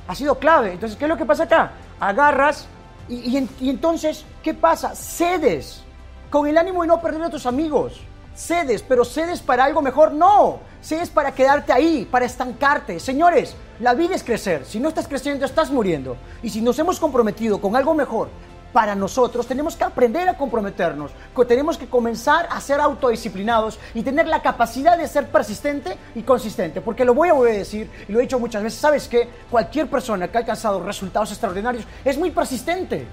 Ha 0.08 0.14
sido 0.14 0.38
clave. 0.38 0.74
Entonces, 0.74 0.98
¿qué 0.98 1.06
es 1.06 1.10
lo 1.10 1.18
que 1.18 1.26
pasa 1.26 1.44
acá? 1.44 1.72
Agarras 2.00 2.68
y, 3.10 3.48
y 3.60 3.70
entonces, 3.70 4.26
¿qué 4.44 4.54
pasa? 4.54 4.96
Cedes 4.96 5.84
con 6.30 6.48
el 6.48 6.58
ánimo 6.58 6.84
de 6.84 6.88
no 6.88 7.02
perder 7.02 7.24
a 7.24 7.30
tus 7.30 7.46
amigos 7.46 8.02
cedes, 8.36 8.84
pero 8.84 9.06
cedes 9.06 9.42
para 9.42 9.64
algo 9.64 9.82
mejor. 9.82 10.12
No, 10.12 10.60
cedes 10.82 11.10
para 11.10 11.34
quedarte 11.34 11.72
ahí, 11.72 12.08
para 12.10 12.26
estancarte. 12.26 13.00
Señores, 13.00 13.56
la 13.80 13.94
vida 13.94 14.16
es 14.16 14.24
crecer. 14.24 14.66
Si 14.66 14.80
no 14.80 14.90
estás 14.90 15.08
creciendo, 15.08 15.46
estás 15.46 15.72
muriendo. 15.72 16.18
Y 16.42 16.50
si 16.50 16.62
nos 16.62 16.78
hemos 16.80 17.00
comprometido 17.00 17.60
con 17.60 17.76
algo 17.76 17.94
mejor 17.94 18.30
para 18.72 18.96
nosotros, 18.96 19.46
tenemos 19.46 19.76
que 19.76 19.84
aprender 19.84 20.28
a 20.28 20.38
comprometernos. 20.38 21.12
Tenemos 21.48 21.78
que 21.78 21.88
comenzar 21.88 22.48
a 22.50 22.60
ser 22.60 22.82
autodisciplinados 22.82 23.80
y 23.94 24.02
tener 24.02 24.28
la 24.28 24.42
capacidad 24.42 24.98
de 24.98 25.08
ser 25.08 25.28
persistente 25.28 25.98
y 26.16 26.24
consistente. 26.24 26.82
Porque 26.82 27.06
lo 27.06 27.14
voy 27.14 27.30
a 27.30 27.34
volver 27.34 27.58
decir, 27.58 27.90
y 28.08 28.12
lo 28.12 28.20
he 28.20 28.24
dicho 28.24 28.40
muchas 28.40 28.64
veces, 28.64 28.80
¿sabes 28.80 29.08
qué? 29.08 29.30
Cualquier 29.52 29.88
persona 29.88 30.28
que 30.28 30.38
ha 30.38 30.42
alcanzado 30.42 30.84
resultados 30.84 31.32
extraordinarios 31.32 31.86
es 32.04 32.18
muy 32.18 32.32
persistente. 32.32 33.06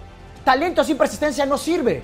Talento 0.45 0.83
sin 0.83 0.97
persistencia 0.97 1.45
no 1.45 1.59
sirve. 1.59 2.03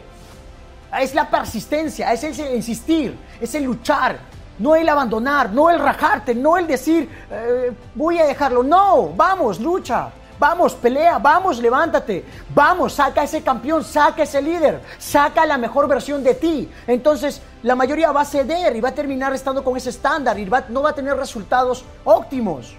Es 1.01 1.15
la 1.15 1.29
persistencia, 1.29 2.13
es 2.13 2.23
el 2.25 2.55
insistir, 2.55 3.19
es 3.41 3.55
el 3.55 3.65
luchar, 3.65 4.19
no 4.59 4.75
el 4.75 4.89
abandonar, 4.89 5.53
no 5.53 5.69
el 5.69 5.79
rajarte, 5.79 6.35
no 6.35 6.57
el 6.57 6.67
decir 6.67 7.09
eh, 7.31 7.73
voy 7.95 8.19
a 8.19 8.27
dejarlo. 8.27 8.63
No, 8.63 9.11
vamos, 9.15 9.61
lucha. 9.61 10.11
Vamos, 10.39 10.75
pelea, 10.75 11.19
vamos, 11.19 11.59
levántate. 11.59 12.25
Vamos, 12.55 12.93
saca 12.95 13.23
ese 13.23 13.43
campeón, 13.43 13.83
saca 13.83 14.23
ese 14.23 14.43
líder, 14.43 14.83
saca 14.99 15.47
la 15.47 15.57
mejor 15.57 15.89
versión 15.89 16.23
de 16.23 16.35
ti. 16.35 16.71
Entonces, 16.87 17.41
la 17.63 17.75
mayoría 17.75 18.13
va 18.13 18.21
a 18.21 18.25
ceder 18.27 18.77
y 18.77 18.81
va 18.81 18.91
a 18.91 18.95
terminar 18.95 19.33
estando 19.33 19.65
con 19.65 19.77
ese 19.77 19.91
estándar 19.91 20.39
y 20.39 20.45
no 20.69 20.83
va 20.83 20.91
a 20.91 20.95
tener 20.95 21.17
resultados 21.17 21.85
óptimos. 22.05 22.77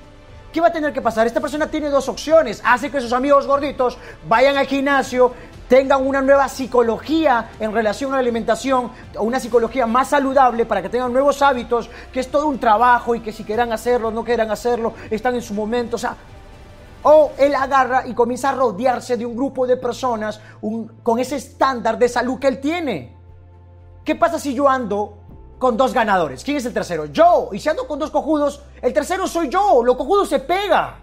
¿Qué 0.54 0.62
va 0.62 0.68
a 0.68 0.72
tener 0.72 0.94
que 0.94 1.02
pasar? 1.02 1.28
Esta 1.28 1.42
persona 1.42 1.68
tiene 1.68 1.90
dos 1.90 2.08
opciones. 2.08 2.62
Hace 2.64 2.90
que 2.90 3.02
sus 3.02 3.12
amigos 3.12 3.46
gorditos 3.48 3.98
vayan 4.28 4.58
al 4.58 4.66
gimnasio, 4.66 5.34
tengan 5.68 6.06
una 6.06 6.22
nueva 6.22 6.48
psicología 6.48 7.50
en 7.60 7.74
relación 7.74 8.12
a 8.12 8.16
la 8.16 8.22
alimentación, 8.22 8.92
una 9.20 9.40
psicología 9.40 9.86
más 9.86 10.10
saludable 10.10 10.66
para 10.66 10.82
que 10.82 10.90
tengan 10.90 11.12
nuevos 11.12 11.42
hábitos, 11.42 11.90
que 12.12 12.20
es 12.20 12.32
todo 12.32 12.48
un 12.48 12.60
trabajo 12.60 13.16
y 13.16 13.20
que 13.20 13.34
si 13.34 13.44
quieran 13.44 13.72
hacerlo, 13.72 14.12
no 14.12 14.24
quieran 14.24 14.50
hacerlo, 14.52 14.94
están 15.10 15.36
en 15.36 15.42
su 15.42 15.54
momento. 15.54 15.98
O 15.98 16.00
sea, 16.00 16.16
o 17.04 17.32
él 17.38 17.54
agarra 17.56 18.08
y 18.08 18.14
comienza 18.14 18.50
a 18.50 18.54
rodearse 18.54 19.18
de 19.18 19.26
un 19.26 19.36
grupo 19.36 19.68
de 19.68 19.78
personas 19.78 20.40
con 21.04 21.20
ese 21.20 21.36
estándar 21.36 21.98
de 21.98 22.10
salud 22.10 22.40
que 22.40 22.48
él 22.48 22.60
tiene. 22.60 23.16
¿Qué 24.04 24.16
pasa 24.16 24.40
si 24.40 24.54
yo 24.54 24.70
ando 24.70 25.18
con 25.60 25.76
dos 25.76 25.94
ganadores? 25.94 26.44
¿Quién 26.44 26.58
es 26.58 26.66
el 26.66 26.74
tercero? 26.74 27.06
Yo. 27.06 27.50
Y 27.52 27.60
si 27.60 27.68
ando 27.68 27.88
con 27.88 28.00
dos 28.00 28.10
cojudos, 28.10 28.62
el 28.82 28.94
tercero 28.94 29.28
soy 29.28 29.50
yo. 29.50 29.84
Lo 29.84 29.98
cojudo 29.98 30.26
se 30.26 30.40
pega. 30.40 31.00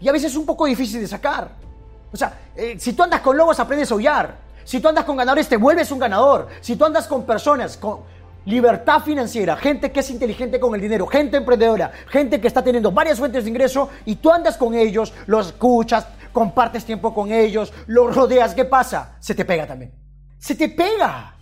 Y 0.00 0.08
a 0.08 0.12
veces 0.12 0.32
es 0.32 0.38
un 0.38 0.46
poco 0.46 0.64
difícil 0.64 1.00
de 1.00 1.06
sacar. 1.06 1.69
O 2.12 2.16
sea, 2.16 2.38
eh, 2.56 2.76
si 2.78 2.92
tú 2.92 3.02
andas 3.02 3.20
con 3.20 3.36
lobos 3.36 3.60
aprendes 3.60 3.90
a 3.90 3.94
aullar. 3.94 4.50
Si 4.64 4.80
tú 4.80 4.88
andas 4.88 5.04
con 5.04 5.16
ganadores 5.16 5.48
te 5.48 5.56
vuelves 5.56 5.90
un 5.90 5.98
ganador. 5.98 6.48
Si 6.60 6.76
tú 6.76 6.84
andas 6.84 7.06
con 7.06 7.24
personas 7.24 7.76
con 7.76 8.00
libertad 8.44 9.00
financiera, 9.02 9.56
gente 9.56 9.92
que 9.92 10.00
es 10.00 10.10
inteligente 10.10 10.58
con 10.58 10.74
el 10.74 10.80
dinero, 10.80 11.06
gente 11.06 11.36
emprendedora, 11.36 11.92
gente 12.08 12.40
que 12.40 12.46
está 12.46 12.62
teniendo 12.62 12.90
varias 12.90 13.18
fuentes 13.18 13.44
de 13.44 13.50
ingreso 13.50 13.90
y 14.04 14.16
tú 14.16 14.30
andas 14.30 14.56
con 14.56 14.74
ellos, 14.74 15.12
los 15.26 15.48
escuchas, 15.48 16.06
compartes 16.32 16.84
tiempo 16.84 17.12
con 17.14 17.32
ellos, 17.32 17.72
los 17.86 18.14
rodeas, 18.14 18.54
¿qué 18.54 18.64
pasa? 18.64 19.16
Se 19.20 19.34
te 19.34 19.44
pega 19.44 19.66
también. 19.66 19.92
Se 20.38 20.54
te 20.54 20.68
pega. 20.68 21.34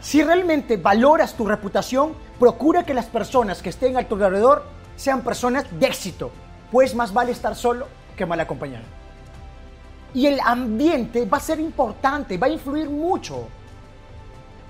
si 0.00 0.22
realmente 0.22 0.76
valoras 0.76 1.34
tu 1.34 1.46
reputación, 1.46 2.14
procura 2.38 2.84
que 2.84 2.94
las 2.94 3.06
personas 3.06 3.62
que 3.62 3.70
estén 3.70 3.96
a 3.96 4.06
tu 4.06 4.14
alrededor 4.16 4.64
sean 4.96 5.22
personas 5.22 5.64
de 5.78 5.86
éxito, 5.86 6.30
pues 6.70 6.94
más 6.94 7.12
vale 7.12 7.32
estar 7.32 7.56
solo 7.56 7.88
que 8.16 8.26
mal 8.26 8.38
acompañado. 8.38 9.01
Y 10.14 10.26
el 10.26 10.40
ambiente 10.44 11.24
va 11.24 11.38
a 11.38 11.40
ser 11.40 11.58
importante, 11.60 12.36
va 12.38 12.46
a 12.46 12.50
influir 12.50 12.88
mucho. 12.88 13.48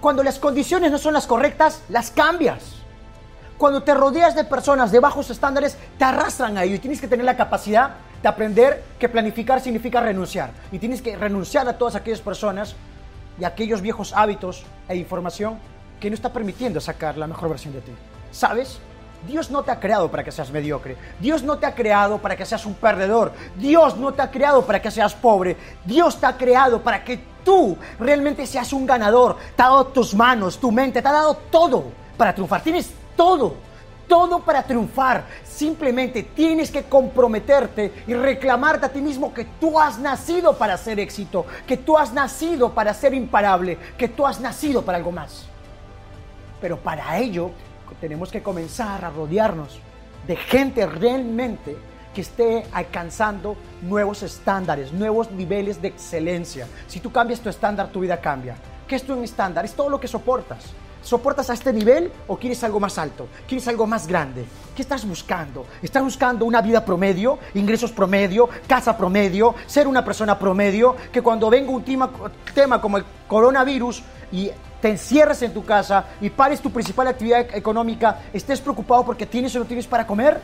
Cuando 0.00 0.22
las 0.22 0.38
condiciones 0.38 0.90
no 0.90 0.98
son 0.98 1.14
las 1.14 1.26
correctas, 1.26 1.82
las 1.88 2.10
cambias. 2.10 2.76
Cuando 3.58 3.82
te 3.82 3.94
rodeas 3.94 4.34
de 4.34 4.44
personas 4.44 4.90
de 4.90 5.00
bajos 5.00 5.30
estándares, 5.30 5.76
te 5.98 6.04
arrastran 6.04 6.58
a 6.58 6.64
ello 6.64 6.76
y 6.76 6.78
tienes 6.80 7.00
que 7.00 7.08
tener 7.08 7.24
la 7.24 7.36
capacidad 7.36 7.90
de 8.20 8.28
aprender 8.28 8.82
que 8.98 9.08
planificar 9.08 9.60
significa 9.60 10.00
renunciar. 10.00 10.50
Y 10.70 10.78
tienes 10.78 11.02
que 11.02 11.16
renunciar 11.16 11.68
a 11.68 11.78
todas 11.78 11.94
aquellas 11.94 12.20
personas 12.20 12.74
y 13.38 13.44
aquellos 13.44 13.80
viejos 13.80 14.12
hábitos 14.12 14.64
e 14.88 14.96
información 14.96 15.58
que 16.00 16.10
no 16.10 16.14
está 16.14 16.32
permitiendo 16.32 16.80
sacar 16.80 17.16
la 17.16 17.26
mejor 17.26 17.50
versión 17.50 17.72
de 17.72 17.80
ti. 17.80 17.92
¿Sabes? 18.32 18.80
Dios 19.26 19.50
no 19.50 19.62
te 19.62 19.70
ha 19.70 19.78
creado 19.78 20.10
para 20.10 20.24
que 20.24 20.32
seas 20.32 20.50
mediocre. 20.50 20.96
Dios 21.20 21.42
no 21.42 21.58
te 21.58 21.66
ha 21.66 21.74
creado 21.74 22.18
para 22.18 22.36
que 22.36 22.44
seas 22.44 22.66
un 22.66 22.74
perdedor. 22.74 23.32
Dios 23.56 23.96
no 23.96 24.12
te 24.12 24.22
ha 24.22 24.30
creado 24.30 24.66
para 24.66 24.82
que 24.82 24.90
seas 24.90 25.14
pobre. 25.14 25.56
Dios 25.84 26.18
te 26.18 26.26
ha 26.26 26.36
creado 26.36 26.82
para 26.82 27.04
que 27.04 27.20
tú 27.44 27.76
realmente 27.98 28.46
seas 28.46 28.72
un 28.72 28.84
ganador. 28.84 29.36
Te 29.56 29.62
ha 29.62 29.66
dado 29.66 29.86
tus 29.86 30.14
manos, 30.14 30.58
tu 30.58 30.72
mente, 30.72 31.00
te 31.00 31.08
ha 31.08 31.12
dado 31.12 31.34
todo 31.50 31.84
para 32.16 32.34
triunfar. 32.34 32.62
Tienes 32.62 32.90
todo, 33.16 33.54
todo 34.08 34.40
para 34.40 34.64
triunfar. 34.64 35.24
Simplemente 35.44 36.24
tienes 36.24 36.70
que 36.70 36.82
comprometerte 36.82 38.04
y 38.08 38.14
reclamarte 38.14 38.86
a 38.86 38.92
ti 38.92 39.00
mismo 39.00 39.32
que 39.32 39.44
tú 39.44 39.78
has 39.78 39.98
nacido 39.98 40.58
para 40.58 40.76
ser 40.76 40.98
éxito, 40.98 41.46
que 41.66 41.76
tú 41.76 41.96
has 41.96 42.12
nacido 42.12 42.72
para 42.72 42.92
ser 42.92 43.14
imparable, 43.14 43.78
que 43.96 44.08
tú 44.08 44.26
has 44.26 44.40
nacido 44.40 44.82
para 44.82 44.98
algo 44.98 45.12
más. 45.12 45.46
Pero 46.60 46.78
para 46.78 47.18
ello 47.18 47.50
tenemos 48.00 48.30
que 48.30 48.42
comenzar 48.42 49.04
a 49.04 49.10
rodearnos 49.10 49.80
de 50.26 50.36
gente 50.36 50.86
realmente 50.86 51.76
que 52.14 52.20
esté 52.20 52.64
alcanzando 52.72 53.56
nuevos 53.80 54.22
estándares, 54.22 54.92
nuevos 54.92 55.30
niveles 55.30 55.80
de 55.80 55.88
excelencia. 55.88 56.68
Si 56.86 57.00
tú 57.00 57.10
cambias 57.10 57.40
tu 57.40 57.48
estándar, 57.48 57.88
tu 57.88 58.00
vida 58.00 58.20
cambia. 58.20 58.56
¿Qué 58.86 58.96
es 58.96 59.04
tu 59.04 59.20
estándar? 59.22 59.64
Es 59.64 59.74
todo 59.74 59.88
lo 59.88 59.98
que 59.98 60.08
soportas. 60.08 60.72
¿Soportas 61.02 61.50
a 61.50 61.54
este 61.54 61.72
nivel 61.72 62.12
o 62.28 62.36
quieres 62.36 62.62
algo 62.62 62.78
más 62.78 62.96
alto? 62.96 63.26
¿Quieres 63.48 63.66
algo 63.66 63.86
más 63.86 64.06
grande? 64.06 64.44
¿Qué 64.76 64.82
estás 64.82 65.04
buscando? 65.04 65.66
¿Estás 65.82 66.02
buscando 66.02 66.44
una 66.44 66.62
vida 66.62 66.84
promedio, 66.84 67.38
ingresos 67.54 67.90
promedio, 67.90 68.48
casa 68.68 68.96
promedio, 68.96 69.54
ser 69.66 69.88
una 69.88 70.04
persona 70.04 70.38
promedio? 70.38 70.94
Que 71.12 71.20
cuando 71.20 71.50
venga 71.50 71.72
un 71.72 71.82
tema, 71.82 72.08
tema 72.54 72.80
como 72.80 72.98
el 72.98 73.04
coronavirus 73.26 74.02
y 74.30 74.50
te 74.82 74.88
encierres 74.88 75.40
en 75.42 75.54
tu 75.54 75.64
casa 75.64 76.06
y 76.20 76.28
pares 76.28 76.60
tu 76.60 76.70
principal 76.70 77.06
actividad 77.06 77.46
económica, 77.54 78.18
estés 78.32 78.60
preocupado 78.60 79.06
porque 79.06 79.24
tienes 79.24 79.54
o 79.54 79.60
no 79.60 79.64
tienes 79.64 79.86
para 79.86 80.04
comer? 80.04 80.40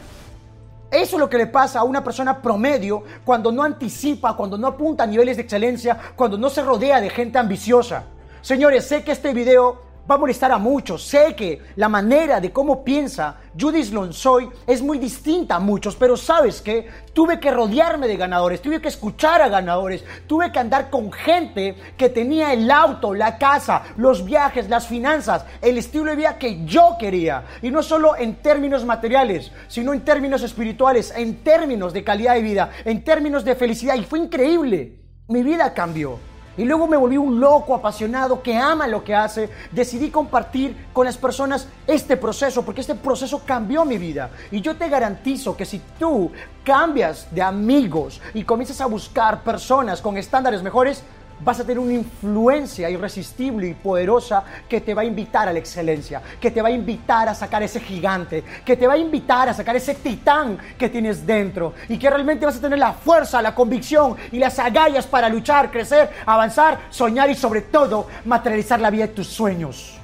Eso 0.93 1.17
es 1.17 1.21
lo 1.21 1.29
que 1.29 1.37
le 1.37 1.49
pasa 1.49 1.81
a 1.81 1.85
una 1.85 2.05
persona 2.05 2.41
promedio 2.41 3.03
cuando 3.25 3.51
no 3.51 3.65
anticipa, 3.65 4.37
cuando 4.37 4.57
no 4.57 4.69
apunta 4.69 5.03
a 5.03 5.07
niveles 5.09 5.37
de 5.37 5.43
excelencia, 5.43 5.99
cuando 6.15 6.39
no 6.39 6.49
se 6.49 6.63
rodea 6.63 7.01
de 7.01 7.11
gente 7.11 7.37
ambiciosa. 7.37 8.05
Señores, 8.41 8.87
sé 8.87 9.03
que 9.03 9.11
este 9.11 9.35
video 9.35 9.83
va 10.09 10.15
a 10.15 10.19
molestar 10.19 10.51
a 10.53 10.59
muchos. 10.59 11.03
Sé 11.05 11.35
que 11.37 11.61
la 11.77 11.89
manera 11.89 12.41
de 12.41 12.51
cómo 12.51 12.83
piensa 12.83 13.37
Judith 13.59 13.93
Lonsoy 13.93 14.49
es 14.67 14.81
muy 14.81 14.99
distinta 14.99 15.57
a 15.57 15.61
muchos, 15.61 15.97
pero 15.97 16.17
sabes 16.17 16.63
que 16.63 16.89
tuve 17.13 17.41
que 17.41 17.51
rodearme 17.51 18.07
de 18.07 18.17
ganadores, 18.17 18.63
tuve 18.63 18.81
que 18.81 18.89
escuchar 18.89 19.43
a 19.43 19.49
ganadores, 19.49 20.05
tuve 20.27 20.53
que 20.53 20.59
andar 20.59 20.91
con 20.91 21.13
gente 21.13 21.77
que 21.97 22.09
tenía 22.09 22.53
el 22.53 22.71
auto, 22.71 23.15
la 23.15 23.37
casa, 23.39 23.83
los 23.97 24.25
viajes, 24.25 24.69
las 24.69 24.87
finanzas, 24.87 25.45
el 25.61 25.77
estilo 25.77 26.05
de 26.05 26.17
vida 26.17 26.39
que 26.39 26.65
yo 26.65 26.97
quería. 26.99 27.45
Y 27.63 27.71
no 27.71 27.83
solo 27.83 28.17
en 28.17 28.37
términos 28.37 28.85
materiales, 28.85 29.51
sino 29.67 29.93
en 29.93 30.05
términos 30.05 30.43
espirituales, 30.43 31.13
en 31.17 31.43
términos 31.43 31.93
de 31.93 32.05
calidad 32.05 32.35
de 32.35 32.43
vida, 32.43 32.71
en 32.85 33.03
términos 33.03 33.45
de 33.45 33.57
felicidad. 33.57 33.97
Y 33.97 34.05
fue 34.05 34.21
increíble. 34.21 34.95
Mi 35.29 35.43
vida 35.43 35.75
cambió. 35.75 36.28
Y 36.59 36.65
luego 36.65 36.89
me 36.89 36.97
volví 36.97 37.17
un 37.17 37.39
loco 37.39 37.73
apasionado 37.73 38.43
que 38.43 38.57
ama 38.57 38.89
lo 38.89 39.05
que 39.05 39.15
hace. 39.15 39.49
Decidí 39.71 40.11
compartir 40.11 40.89
con 40.93 41.07
las 41.07 41.17
personas 41.17 41.69
este 41.87 42.17
proceso 42.17 42.65
porque 42.65 42.81
este 42.81 42.97
proceso 42.97 43.43
cambió 43.47 43.85
mi 43.85 43.97
vida. 43.97 44.29
Y 44.51 44.61
yo 44.61 44.77
te 44.77 44.89
garantizo 44.89 45.57
que 45.57 45.65
si 45.65 45.81
tú 46.01 46.33
cambias 46.65 47.29
de 47.31 47.43
amigos 47.43 48.21
y 48.35 48.43
comienzas 48.43 48.81
a 48.81 48.87
buscar 48.87 49.45
personas 49.45 50.03
con 50.03 50.19
estándares 50.19 50.63
mejores, 50.63 51.05
vas 51.41 51.61
a 51.61 51.65
tener 51.65 51.79
una 51.79 51.93
influencia 51.93 52.91
irresistible 52.91 53.69
y 53.69 53.75
poderosa 53.75 54.45
que 54.69 54.81
te 54.81 54.95
va 54.95 55.03
a 55.03 55.05
invitar 55.05 55.49
a 55.49 55.53
la 55.53 55.59
excelencia, 55.59 56.23
que 56.41 56.51
te 56.51 56.63
va 56.63 56.69
a 56.69 56.73
invitar 56.73 57.29
a 57.29 57.35
sacar 57.35 57.63
ese 57.63 57.81
gigante, 57.81 58.43
que 58.65 58.77
te 58.77 58.87
va 58.87 58.95
a 58.95 58.99
invitar 58.99 59.49
a 59.49 59.55
sacar 59.55 59.77
ese 59.77 59.95
titán 59.95 60.59
que 60.79 60.89
tienes 60.89 61.27
dentro 61.27 61.75
y 61.89 61.99
que 61.99 62.11
realmente 62.11 62.47
vas 62.47 62.57
a 62.57 62.61
tener 62.61 62.79
la 62.79 62.93
fuerza, 62.93 63.43
la 63.43 63.55
convicción 63.55 64.17
y 64.33 64.39
las 64.39 64.59
agallas 64.59 65.07
para 65.07 65.29
luchar, 65.29 65.71
crecer, 65.71 66.11
avanzar, 66.27 66.79
soñar 66.91 67.31
y 67.31 67.35
sobre 67.35 67.63
todo 67.63 68.07
materializar 68.25 68.81
la 68.81 68.91
vida 68.91 69.07
de 69.07 69.13
tus 69.13 69.27
sueños. 69.27 69.98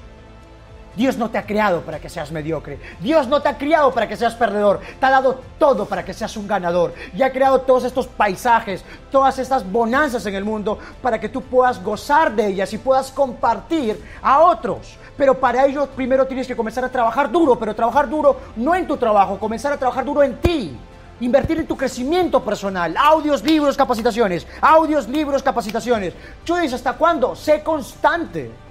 Dios 0.97 1.17
no 1.17 1.31
te 1.31 1.39
ha 1.39 1.47
creado 1.47 1.81
para 1.81 1.99
que 1.99 2.09
seas 2.09 2.31
mediocre. 2.31 2.79
Dios 3.01 3.27
no 3.27 3.43
te 3.43 3.49
ha 3.49 3.59
criado 3.59 3.93
para 3.93 4.09
que 4.09 4.17
seas 4.17 4.35
perdedor. 4.35 4.81
Te 5.01 5.07
ha 5.07 5.11
dado 5.11 5.41
todo 5.59 5.87
para 5.87 6.05
que 6.05 6.15
seas 6.15 6.37
un 6.37 6.47
ganador. 6.47 6.95
Y 7.17 7.23
ha 7.23 7.33
creado 7.33 7.61
todos 7.63 7.85
estos 7.85 8.07
paisajes, 8.07 8.85
todas 9.11 9.39
estas 9.39 9.71
bonanzas 9.71 10.25
en 10.27 10.35
el 10.35 10.45
mundo 10.45 10.79
para 11.03 11.19
que 11.19 11.29
tú 11.29 11.43
puedas 11.43 11.83
gozar 11.83 12.35
de 12.35 12.47
ellas 12.47 12.73
y 12.73 12.79
puedas 12.79 13.11
compartir 13.11 14.01
a 14.23 14.41
otros. 14.41 14.97
Pero 15.17 15.39
para 15.39 15.65
ello 15.67 15.87
primero 15.87 16.27
tienes 16.27 16.47
que 16.47 16.57
comenzar 16.57 16.85
a 16.85 16.89
trabajar 16.89 17.31
duro, 17.31 17.59
pero 17.59 17.75
trabajar 17.75 18.09
duro 18.09 18.37
no 18.57 18.75
en 18.75 18.87
tu 18.87 18.97
trabajo, 18.97 19.39
comenzar 19.39 19.73
a 19.73 19.77
trabajar 19.77 20.05
duro 20.05 20.23
en 20.23 20.37
ti. 20.41 20.77
Invertir 21.21 21.59
en 21.59 21.67
tu 21.67 21.77
crecimiento 21.77 22.45
personal. 22.45 22.97
Audios, 22.97 23.43
libros, 23.45 23.77
capacitaciones. 23.77 24.47
Audios, 24.61 25.09
libros, 25.09 25.43
capacitaciones. 25.43 26.13
Tú 26.45 26.57
dices, 26.57 26.75
¿hasta 26.75 26.95
cuándo? 26.95 27.37
Sé 27.37 27.63
constante. 27.63 28.64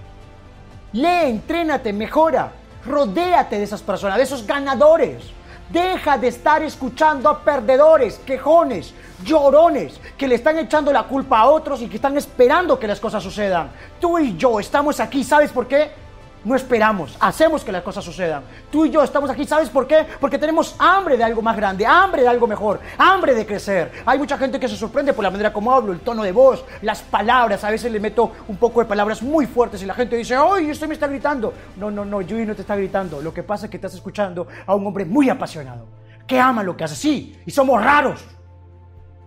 Lee, 0.93 1.29
entrénate, 1.29 1.91
mejora. 1.91 2.51
Rodéate 2.85 3.57
de 3.57 3.63
esas 3.63 3.81
personas, 3.81 4.17
de 4.17 4.23
esos 4.23 4.45
ganadores. 4.45 5.23
Deja 5.69 6.19
de 6.19 6.27
estar 6.27 6.61
escuchando 6.61 7.29
a 7.29 7.43
perdedores, 7.43 8.19
quejones, 8.19 8.93
llorones, 9.23 9.99
que 10.15 10.27
le 10.27 10.35
están 10.35 10.59
echando 10.59 10.93
la 10.93 11.03
culpa 11.03 11.39
a 11.39 11.47
otros 11.47 11.81
y 11.81 11.87
que 11.87 11.95
están 11.95 12.15
esperando 12.15 12.77
que 12.77 12.85
las 12.85 12.99
cosas 12.99 13.23
sucedan. 13.23 13.71
Tú 13.99 14.19
y 14.19 14.37
yo 14.37 14.59
estamos 14.59 14.99
aquí, 14.99 15.23
¿sabes 15.23 15.51
por 15.51 15.67
qué? 15.67 16.02
No 16.45 16.55
esperamos, 16.55 17.15
hacemos 17.19 17.63
que 17.63 17.71
las 17.71 17.83
cosas 17.83 18.03
sucedan. 18.03 18.43
Tú 18.71 18.85
y 18.85 18.89
yo 18.89 19.03
estamos 19.03 19.29
aquí, 19.29 19.45
¿sabes 19.45 19.69
por 19.69 19.87
qué? 19.87 20.05
Porque 20.19 20.37
tenemos 20.37 20.75
hambre 20.77 21.17
de 21.17 21.23
algo 21.23 21.41
más 21.41 21.55
grande, 21.55 21.85
hambre 21.85 22.23
de 22.23 22.27
algo 22.27 22.47
mejor, 22.47 22.79
hambre 22.97 23.33
de 23.33 23.45
crecer. 23.45 23.91
Hay 24.05 24.19
mucha 24.19 24.37
gente 24.37 24.59
que 24.59 24.67
se 24.67 24.75
sorprende 24.75 25.13
por 25.13 25.23
la 25.23 25.31
manera 25.31 25.53
como 25.53 25.73
hablo, 25.73 25.93
el 25.93 26.01
tono 26.01 26.23
de 26.23 26.31
voz, 26.31 26.65
las 26.81 27.01
palabras. 27.01 27.63
A 27.63 27.71
veces 27.71 27.91
le 27.91 27.99
meto 27.99 28.31
un 28.47 28.57
poco 28.57 28.81
de 28.81 28.85
palabras 28.85 29.21
muy 29.21 29.45
fuertes 29.45 29.81
y 29.81 29.85
la 29.85 29.93
gente 29.93 30.15
dice, 30.15 30.35
¡ay, 30.35 30.69
usted 30.71 30.87
me 30.87 30.93
está 30.93 31.07
gritando! 31.07 31.53
No, 31.77 31.89
no, 31.89 32.03
no, 32.03 32.21
Yui 32.21 32.45
no 32.45 32.55
te 32.55 32.61
está 32.61 32.75
gritando. 32.75 33.21
Lo 33.21 33.33
que 33.33 33.43
pasa 33.43 33.65
es 33.65 33.69
que 33.69 33.77
estás 33.77 33.93
escuchando 33.93 34.47
a 34.65 34.75
un 34.75 34.85
hombre 34.85 35.05
muy 35.05 35.29
apasionado, 35.29 35.87
que 36.27 36.39
ama 36.39 36.63
lo 36.63 36.75
que 36.75 36.83
hace. 36.83 36.95
Sí, 36.95 37.39
y 37.45 37.51
somos 37.51 37.83
raros, 37.83 38.23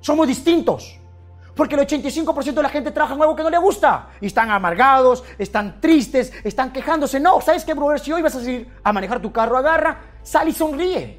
somos 0.01 0.27
distintos. 0.27 0.99
Porque 1.57 1.75
el 1.75 1.81
85% 1.81 2.53
de 2.53 2.63
la 2.63 2.69
gente 2.69 2.91
trabaja 2.91 3.15
en 3.15 3.23
algo 3.23 3.35
que 3.35 3.43
no 3.43 3.49
le 3.49 3.57
gusta. 3.57 4.11
Y 4.21 4.27
están 4.27 4.51
amargados, 4.51 5.25
están 5.39 5.81
tristes, 5.81 6.31
están 6.45 6.71
quejándose. 6.71 7.19
No, 7.19 7.41
¿sabes 7.41 7.65
qué, 7.65 7.73
brother? 7.73 7.99
Si 7.99 8.13
hoy 8.13 8.21
vas 8.21 8.35
a 8.35 8.41
salir 8.41 8.71
a 8.85 8.93
manejar 8.93 9.21
tu 9.21 9.33
carro, 9.33 9.57
agarra, 9.57 9.99
sal 10.23 10.49
y 10.49 10.53
sonríe. 10.53 11.19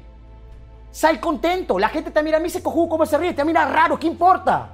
Sal 0.92 1.18
contento. 1.18 1.76
La 1.76 1.88
gente 1.88 2.12
te 2.12 2.22
mira 2.22 2.36
a 2.36 2.40
mí, 2.40 2.48
se 2.48 2.62
cojudo 2.62 2.88
cómo 2.88 3.04
se 3.04 3.18
ríe. 3.18 3.34
Te 3.34 3.44
mira 3.44 3.64
raro, 3.64 3.98
¿qué 3.98 4.06
importa? 4.06 4.68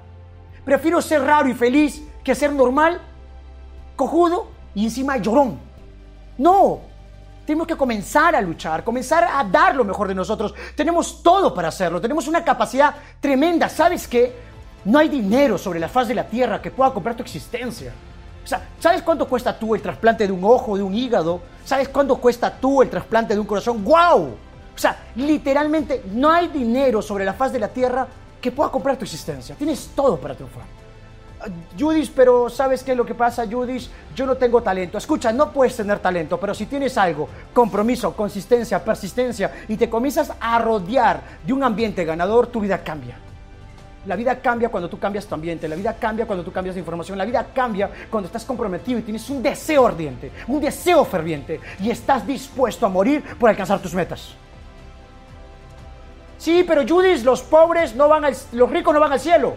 Prefiero 0.66 1.00
ser 1.00 1.22
raro 1.22 1.48
y 1.48 1.54
feliz 1.54 2.02
que 2.22 2.34
ser 2.34 2.52
normal, 2.52 3.00
cojudo 3.96 4.48
y 4.74 4.84
encima 4.84 5.16
llorón. 5.16 5.58
No, 6.36 6.80
tenemos 7.46 7.66
que 7.66 7.76
comenzar 7.76 8.34
a 8.36 8.40
luchar, 8.40 8.84
comenzar 8.84 9.24
a 9.24 9.44
dar 9.44 9.76
lo 9.76 9.84
mejor 9.84 10.08
de 10.08 10.14
nosotros. 10.14 10.54
Tenemos 10.76 11.22
todo 11.22 11.54
para 11.54 11.68
hacerlo, 11.68 12.02
tenemos 12.02 12.28
una 12.28 12.44
capacidad 12.44 12.94
tremenda. 13.20 13.68
¿Sabes 13.68 14.06
qué? 14.06 14.53
No 14.84 14.98
hay 14.98 15.08
dinero 15.08 15.56
sobre 15.56 15.80
la 15.80 15.88
faz 15.88 16.08
de 16.08 16.14
la 16.14 16.26
tierra 16.26 16.60
que 16.60 16.70
pueda 16.70 16.92
comprar 16.92 17.16
tu 17.16 17.22
existencia. 17.22 17.92
O 18.44 18.46
sea, 18.46 18.68
¿sabes 18.78 19.00
cuánto 19.02 19.26
cuesta 19.26 19.58
tú 19.58 19.74
el 19.74 19.80
trasplante 19.80 20.26
de 20.26 20.32
un 20.32 20.44
ojo, 20.44 20.76
de 20.76 20.82
un 20.82 20.94
hígado? 20.94 21.40
¿Sabes 21.64 21.88
cuánto 21.88 22.16
cuesta 22.16 22.52
tú 22.52 22.82
el 22.82 22.90
trasplante 22.90 23.32
de 23.32 23.40
un 23.40 23.46
corazón? 23.46 23.82
¡Wow! 23.82 24.34
O 24.74 24.78
sea, 24.78 25.04
literalmente 25.16 26.02
no 26.12 26.30
hay 26.30 26.48
dinero 26.48 27.00
sobre 27.00 27.24
la 27.24 27.32
faz 27.32 27.52
de 27.52 27.58
la 27.58 27.68
tierra 27.68 28.06
que 28.40 28.52
pueda 28.52 28.70
comprar 28.70 28.98
tu 28.98 29.04
existencia. 29.04 29.54
Tienes 29.54 29.92
todo 29.96 30.18
para 30.18 30.34
triunfar. 30.34 30.64
Ah, 31.40 31.46
Judith, 31.78 32.10
pero 32.14 32.50
¿sabes 32.50 32.82
qué 32.82 32.90
es 32.90 32.96
lo 32.96 33.06
que 33.06 33.14
pasa, 33.14 33.46
Judith? 33.50 33.84
Yo 34.14 34.26
no 34.26 34.36
tengo 34.36 34.62
talento. 34.62 34.98
Escucha, 34.98 35.32
no 35.32 35.50
puedes 35.50 35.74
tener 35.76 35.98
talento, 36.00 36.38
pero 36.38 36.54
si 36.54 36.66
tienes 36.66 36.98
algo, 36.98 37.26
compromiso, 37.54 38.14
consistencia, 38.14 38.84
persistencia, 38.84 39.50
y 39.68 39.78
te 39.78 39.88
comienzas 39.88 40.32
a 40.38 40.58
rodear 40.58 41.22
de 41.46 41.52
un 41.54 41.62
ambiente 41.62 42.04
ganador, 42.04 42.48
tu 42.48 42.60
vida 42.60 42.84
cambia. 42.84 43.16
La 44.06 44.16
vida 44.16 44.38
cambia 44.40 44.68
cuando 44.68 44.88
tú 44.88 44.98
cambias 44.98 45.26
tu 45.26 45.34
ambiente, 45.34 45.66
la 45.66 45.76
vida 45.76 45.96
cambia 45.98 46.26
cuando 46.26 46.44
tú 46.44 46.52
cambias 46.52 46.74
de 46.74 46.80
información, 46.80 47.16
la 47.16 47.24
vida 47.24 47.46
cambia 47.54 47.90
cuando 48.10 48.26
estás 48.26 48.44
comprometido 48.44 48.98
y 48.98 49.02
tienes 49.02 49.28
un 49.30 49.42
deseo 49.42 49.86
ardiente, 49.86 50.30
un 50.46 50.60
deseo 50.60 51.04
ferviente 51.04 51.60
y 51.80 51.90
estás 51.90 52.26
dispuesto 52.26 52.84
a 52.84 52.88
morir 52.88 53.22
por 53.38 53.48
alcanzar 53.48 53.80
tus 53.80 53.94
metas. 53.94 54.34
Sí, 56.36 56.64
pero 56.66 56.86
Judith, 56.86 57.24
los 57.24 57.40
pobres 57.42 57.94
no 57.94 58.08
van 58.08 58.26
al, 58.26 58.36
los 58.52 58.70
ricos 58.70 58.92
no 58.92 59.00
van 59.00 59.12
al 59.12 59.20
cielo. 59.20 59.54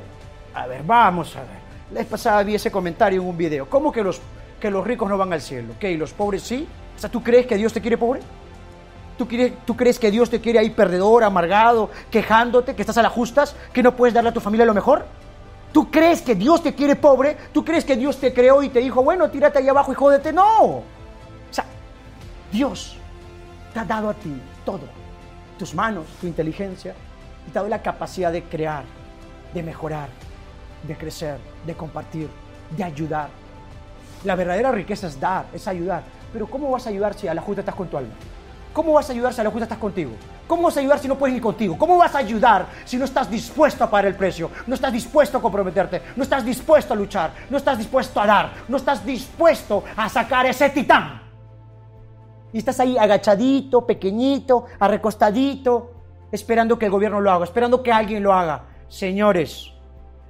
A 0.53 0.65
ver, 0.67 0.83
vamos 0.83 1.35
a 1.35 1.41
ver. 1.41 1.67
La 1.91 1.99
vez 1.99 2.07
pasada 2.07 2.43
vi 2.43 2.55
ese 2.55 2.71
comentario 2.71 3.21
en 3.21 3.27
un 3.27 3.37
video. 3.37 3.69
¿Cómo 3.69 3.91
que 3.91 4.01
los, 4.01 4.21
que 4.59 4.71
los 4.71 4.87
ricos 4.87 5.09
no 5.09 5.17
van 5.17 5.33
al 5.33 5.41
cielo? 5.41 5.73
¿Qué? 5.79 5.91
¿Y 5.91 5.97
los 5.97 6.13
pobres 6.13 6.43
sí? 6.43 6.65
O 6.95 6.99
sea, 6.99 7.09
¿tú 7.09 7.21
crees 7.21 7.45
que 7.45 7.55
Dios 7.55 7.73
te 7.73 7.81
quiere 7.81 7.97
pobre? 7.97 8.21
¿Tú, 9.17 9.27
¿Tú 9.65 9.75
crees 9.75 9.99
que 9.99 10.11
Dios 10.11 10.29
te 10.29 10.39
quiere 10.39 10.59
ahí 10.59 10.69
perdedor, 10.69 11.23
amargado, 11.23 11.89
quejándote, 12.11 12.75
que 12.75 12.81
estás 12.81 12.97
a 12.97 13.01
las 13.01 13.11
justas, 13.11 13.55
que 13.73 13.81
no 13.81 13.95
puedes 13.95 14.13
darle 14.13 14.29
a 14.29 14.33
tu 14.33 14.39
familia 14.39 14.65
lo 14.65 14.73
mejor? 14.73 15.05
¿Tú 15.73 15.91
crees 15.91 16.21
que 16.21 16.35
Dios 16.35 16.63
te 16.63 16.73
quiere 16.73 16.95
pobre? 16.95 17.37
¿Tú 17.53 17.63
crees 17.65 17.83
que 17.83 17.95
Dios 17.95 18.17
te 18.17 18.33
creó 18.33 18.63
y 18.63 18.69
te 18.69 18.79
dijo, 18.79 19.03
bueno, 19.03 19.29
tírate 19.29 19.59
ahí 19.59 19.67
abajo 19.67 19.91
y 19.91 19.95
jódete? 19.95 20.31
No. 20.31 20.63
O 20.65 20.83
sea, 21.51 21.65
Dios 22.51 22.97
te 23.73 23.79
ha 23.79 23.85
dado 23.85 24.09
a 24.09 24.13
ti 24.13 24.33
todo. 24.65 24.81
Tus 25.59 25.73
manos, 25.73 26.05
tu 26.21 26.27
inteligencia, 26.27 26.93
y 27.47 27.51
te 27.51 27.59
ha 27.59 27.61
dado 27.61 27.69
la 27.69 27.81
capacidad 27.81 28.31
de 28.31 28.43
crear, 28.43 28.83
de 29.53 29.63
mejorar, 29.63 30.09
de 30.83 30.95
crecer, 30.95 31.37
de 31.65 31.75
compartir, 31.75 32.29
de 32.75 32.83
ayudar. 32.83 33.29
La 34.23 34.35
verdadera 34.35 34.71
riqueza 34.71 35.07
es 35.07 35.19
dar, 35.19 35.45
es 35.53 35.67
ayudar. 35.67 36.03
Pero 36.33 36.47
¿cómo 36.47 36.71
vas 36.71 36.85
a 36.85 36.89
ayudar 36.89 37.13
si 37.13 37.27
a 37.27 37.33
la 37.33 37.41
justa 37.41 37.61
estás 37.61 37.75
con 37.75 37.87
tu 37.87 37.97
alma? 37.97 38.13
¿Cómo 38.73 38.93
vas 38.93 39.09
a 39.09 39.13
ayudar 39.13 39.33
si 39.33 39.41
a 39.41 39.43
la 39.43 39.49
justa 39.49 39.63
estás 39.63 39.77
contigo? 39.77 40.11
¿Cómo 40.47 40.63
vas 40.63 40.77
a 40.77 40.79
ayudar 40.79 40.99
si 40.99 41.07
no 41.07 41.17
puedes 41.17 41.35
ir 41.35 41.41
contigo? 41.41 41.77
¿Cómo 41.77 41.97
vas 41.97 42.15
a 42.15 42.19
ayudar 42.19 42.67
si 42.85 42.97
no 42.97 43.05
estás 43.05 43.29
dispuesto 43.29 43.83
a 43.83 43.89
pagar 43.89 44.05
el 44.05 44.15
precio? 44.15 44.49
No 44.65 44.75
estás 44.75 44.93
dispuesto 44.93 45.37
a 45.37 45.41
comprometerte, 45.41 46.01
no 46.15 46.23
estás 46.23 46.45
dispuesto 46.45 46.93
a 46.93 46.97
luchar, 46.97 47.31
no 47.49 47.57
estás 47.57 47.77
dispuesto 47.77 48.21
a 48.21 48.25
dar, 48.25 48.51
no 48.67 48.77
estás 48.77 49.05
dispuesto 49.05 49.83
a 49.95 50.07
sacar 50.07 50.45
ese 50.45 50.69
titán. 50.69 51.21
Y 52.53 52.59
estás 52.59 52.79
ahí 52.79 52.97
agachadito, 52.97 53.85
pequeñito, 53.85 54.65
arrecostadito, 54.79 55.91
esperando 56.31 56.79
que 56.79 56.85
el 56.85 56.91
gobierno 56.91 57.19
lo 57.19 57.31
haga, 57.31 57.43
esperando 57.43 57.83
que 57.83 57.91
alguien 57.91 58.23
lo 58.23 58.33
haga. 58.33 58.63
Señores, 58.87 59.73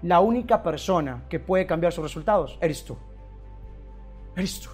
la 0.02 0.20
única 0.20 0.64
persona 0.64 1.26
que 1.30 1.40
puede 1.40 1.68
cambiar 1.68 1.94
sus 1.94 2.04
resultados 2.04 2.58
eres 2.62 2.84
tú. 2.84 2.98
Eres 4.36 4.62
tú. 4.62 4.70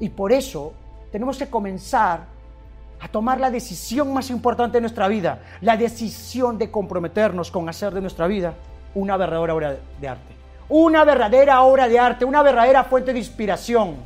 Y 0.00 0.08
por 0.10 0.32
eso 0.32 0.72
tenemos 1.10 1.38
que 1.38 1.48
comenzar 1.48 2.33
a 3.04 3.08
tomar 3.08 3.38
la 3.38 3.50
decisión 3.50 4.14
más 4.14 4.30
importante 4.30 4.78
de 4.78 4.80
nuestra 4.80 5.08
vida, 5.08 5.38
la 5.60 5.76
decisión 5.76 6.56
de 6.56 6.70
comprometernos 6.70 7.50
con 7.50 7.68
hacer 7.68 7.92
de 7.92 8.00
nuestra 8.00 8.26
vida 8.26 8.54
una 8.94 9.18
verdadera 9.18 9.54
obra 9.54 9.76
de 10.00 10.08
arte. 10.08 10.34
Una 10.70 11.04
verdadera 11.04 11.60
obra 11.60 11.86
de 11.86 11.98
arte, 11.98 12.24
una 12.24 12.42
verdadera 12.42 12.82
fuente 12.84 13.12
de 13.12 13.18
inspiración. 13.18 13.96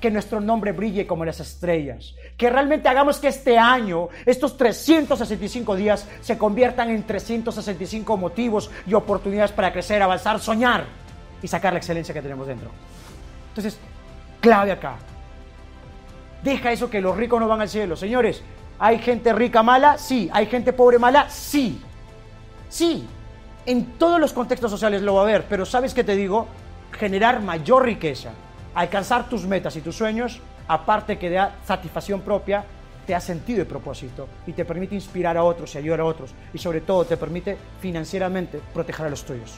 Que 0.00 0.10
nuestro 0.10 0.40
nombre 0.40 0.72
brille 0.72 1.06
como 1.06 1.24
las 1.24 1.38
estrellas. 1.38 2.16
Que 2.36 2.50
realmente 2.50 2.88
hagamos 2.88 3.18
que 3.18 3.28
este 3.28 3.56
año, 3.56 4.08
estos 4.26 4.56
365 4.56 5.76
días, 5.76 6.04
se 6.20 6.36
conviertan 6.36 6.90
en 6.90 7.04
365 7.04 8.16
motivos 8.16 8.68
y 8.84 8.94
oportunidades 8.94 9.52
para 9.52 9.72
crecer, 9.72 10.02
avanzar, 10.02 10.40
soñar 10.40 10.86
y 11.40 11.46
sacar 11.46 11.72
la 11.72 11.78
excelencia 11.78 12.12
que 12.12 12.22
tenemos 12.22 12.48
dentro. 12.48 12.70
Entonces, 13.50 13.78
clave 14.40 14.72
acá, 14.72 14.96
Deja 16.42 16.72
eso 16.72 16.88
que 16.88 17.00
los 17.00 17.16
ricos 17.16 17.40
no 17.40 17.48
van 17.48 17.60
al 17.60 17.68
cielo. 17.68 17.96
Señores, 17.96 18.42
¿hay 18.78 18.98
gente 18.98 19.32
rica 19.32 19.62
mala? 19.62 19.98
Sí. 19.98 20.30
¿Hay 20.32 20.46
gente 20.46 20.72
pobre 20.72 20.98
mala? 20.98 21.28
Sí. 21.30 21.80
Sí. 22.68 23.06
En 23.66 23.98
todos 23.98 24.20
los 24.20 24.32
contextos 24.32 24.70
sociales 24.70 25.02
lo 25.02 25.14
va 25.14 25.20
a 25.20 25.24
haber, 25.24 25.44
pero 25.44 25.66
¿sabes 25.66 25.92
qué 25.92 26.04
te 26.04 26.16
digo? 26.16 26.46
Generar 26.92 27.42
mayor 27.42 27.84
riqueza, 27.84 28.30
alcanzar 28.74 29.28
tus 29.28 29.44
metas 29.44 29.76
y 29.76 29.82
tus 29.82 29.96
sueños, 29.96 30.40
aparte 30.66 31.18
que 31.18 31.28
da 31.28 31.56
satisfacción 31.66 32.22
propia, 32.22 32.64
te 33.06 33.12
da 33.12 33.20
sentido 33.20 33.62
y 33.62 33.64
propósito 33.64 34.28
y 34.46 34.52
te 34.52 34.64
permite 34.64 34.94
inspirar 34.94 35.36
a 35.36 35.44
otros 35.44 35.74
y 35.74 35.78
ayudar 35.78 36.00
a 36.00 36.04
otros 36.04 36.30
y 36.52 36.58
sobre 36.58 36.80
todo 36.80 37.04
te 37.04 37.16
permite 37.16 37.56
financieramente 37.80 38.60
proteger 38.72 39.06
a 39.06 39.10
los 39.10 39.24
tuyos. 39.24 39.54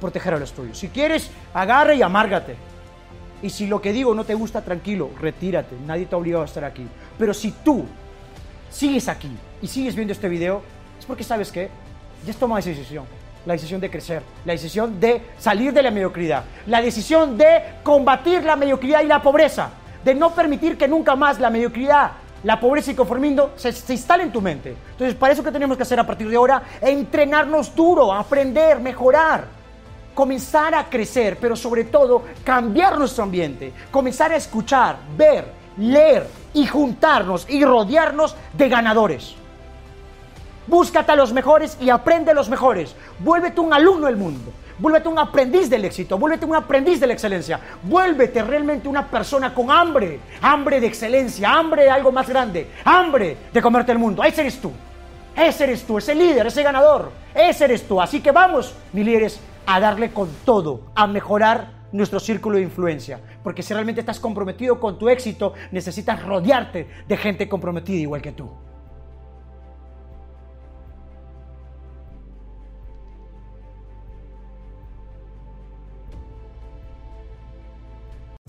Proteger 0.00 0.34
a 0.34 0.38
los 0.38 0.52
tuyos. 0.52 0.78
Si 0.78 0.88
quieres, 0.88 1.30
agarre 1.52 1.96
y 1.96 2.02
amárgate 2.02 2.56
y 3.46 3.50
si 3.50 3.68
lo 3.68 3.80
que 3.80 3.92
digo 3.92 4.12
no 4.12 4.24
te 4.24 4.34
gusta, 4.34 4.60
tranquilo, 4.62 5.10
retírate. 5.20 5.76
Nadie 5.86 6.06
te 6.06 6.16
ha 6.16 6.18
obligado 6.18 6.42
a 6.42 6.46
estar 6.46 6.64
aquí. 6.64 6.84
Pero 7.16 7.32
si 7.32 7.52
tú 7.52 7.84
sigues 8.68 9.08
aquí 9.08 9.30
y 9.62 9.68
sigues 9.68 9.94
viendo 9.94 10.12
este 10.12 10.28
video, 10.28 10.62
es 10.98 11.06
porque 11.06 11.22
sabes 11.22 11.52
que 11.52 11.70
ya 12.24 12.32
has 12.32 12.36
tomado 12.36 12.58
esa 12.58 12.70
decisión. 12.70 13.04
La 13.46 13.52
decisión 13.52 13.80
de 13.80 13.88
crecer, 13.88 14.22
la 14.44 14.52
decisión 14.52 14.98
de 14.98 15.22
salir 15.38 15.72
de 15.72 15.80
la 15.80 15.92
mediocridad, 15.92 16.42
la 16.66 16.82
decisión 16.82 17.38
de 17.38 17.62
combatir 17.84 18.42
la 18.42 18.56
mediocridad 18.56 19.02
y 19.02 19.06
la 19.06 19.22
pobreza, 19.22 19.70
de 20.04 20.16
no 20.16 20.34
permitir 20.34 20.76
que 20.76 20.88
nunca 20.88 21.14
más 21.14 21.38
la 21.38 21.48
mediocridad, 21.48 22.10
la 22.42 22.58
pobreza 22.58 22.90
y 22.90 22.96
conformismo 22.96 23.50
se, 23.54 23.70
se 23.70 23.94
en 24.20 24.32
tu 24.32 24.40
mente. 24.40 24.74
Entonces, 24.90 25.14
para 25.14 25.32
eso 25.32 25.44
que 25.44 25.52
tenemos 25.52 25.76
que 25.76 25.84
hacer 25.84 26.00
a 26.00 26.06
partir 26.06 26.28
de 26.28 26.34
ahora, 26.34 26.60
entrenarnos 26.80 27.72
duro, 27.76 28.12
aprender, 28.12 28.80
mejorar 28.80 29.55
comenzar 30.16 30.74
a 30.74 30.88
crecer, 30.88 31.36
pero 31.38 31.54
sobre 31.54 31.84
todo 31.84 32.22
cambiar 32.42 32.98
nuestro 32.98 33.22
ambiente, 33.22 33.70
comenzar 33.90 34.32
a 34.32 34.36
escuchar, 34.36 34.96
ver, 35.14 35.52
leer 35.76 36.26
y 36.54 36.66
juntarnos 36.66 37.46
y 37.50 37.62
rodearnos 37.62 38.34
de 38.54 38.68
ganadores. 38.70 39.34
Búscate 40.66 41.12
a 41.12 41.16
los 41.16 41.34
mejores 41.34 41.76
y 41.80 41.90
aprende 41.90 42.30
a 42.30 42.34
los 42.34 42.48
mejores. 42.48 42.96
Vuélvete 43.18 43.60
un 43.60 43.74
alumno 43.74 44.06
del 44.06 44.16
mundo. 44.16 44.52
Vuélvete 44.78 45.08
un 45.08 45.18
aprendiz 45.18 45.70
del 45.70 45.84
éxito, 45.86 46.18
vuélvete 46.18 46.44
un 46.44 46.54
aprendiz 46.54 47.00
de 47.00 47.06
la 47.06 47.14
excelencia, 47.14 47.58
vuélvete 47.82 48.42
realmente 48.42 48.88
una 48.88 49.06
persona 49.06 49.54
con 49.54 49.70
hambre, 49.70 50.20
hambre 50.42 50.80
de 50.80 50.86
excelencia, 50.86 51.50
hambre 51.50 51.84
de 51.84 51.90
algo 51.90 52.12
más 52.12 52.28
grande, 52.28 52.70
hambre 52.84 53.38
de 53.52 53.62
comerte 53.62 53.92
el 53.92 53.98
mundo. 53.98 54.22
Ese 54.22 54.42
eres 54.42 54.60
tú, 54.60 54.70
ese 55.34 55.64
eres 55.64 55.82
tú, 55.84 55.96
ese 55.96 56.14
líder, 56.14 56.46
ese 56.48 56.62
ganador, 56.62 57.10
ese 57.34 57.64
eres 57.64 57.88
tú. 57.88 58.02
Así 58.02 58.20
que 58.20 58.32
vamos, 58.32 58.74
mi 58.92 59.02
líderes, 59.02 59.40
a 59.66 59.80
darle 59.80 60.12
con 60.12 60.28
todo, 60.44 60.92
a 60.94 61.06
mejorar 61.06 61.76
nuestro 61.92 62.20
círculo 62.20 62.56
de 62.56 62.62
influencia. 62.62 63.20
Porque 63.42 63.62
si 63.62 63.74
realmente 63.74 64.00
estás 64.00 64.20
comprometido 64.20 64.78
con 64.80 64.98
tu 64.98 65.08
éxito, 65.08 65.54
necesitas 65.72 66.22
rodearte 66.24 66.88
de 67.06 67.16
gente 67.16 67.48
comprometida 67.48 67.98
igual 67.98 68.22
que 68.22 68.32
tú. 68.32 68.50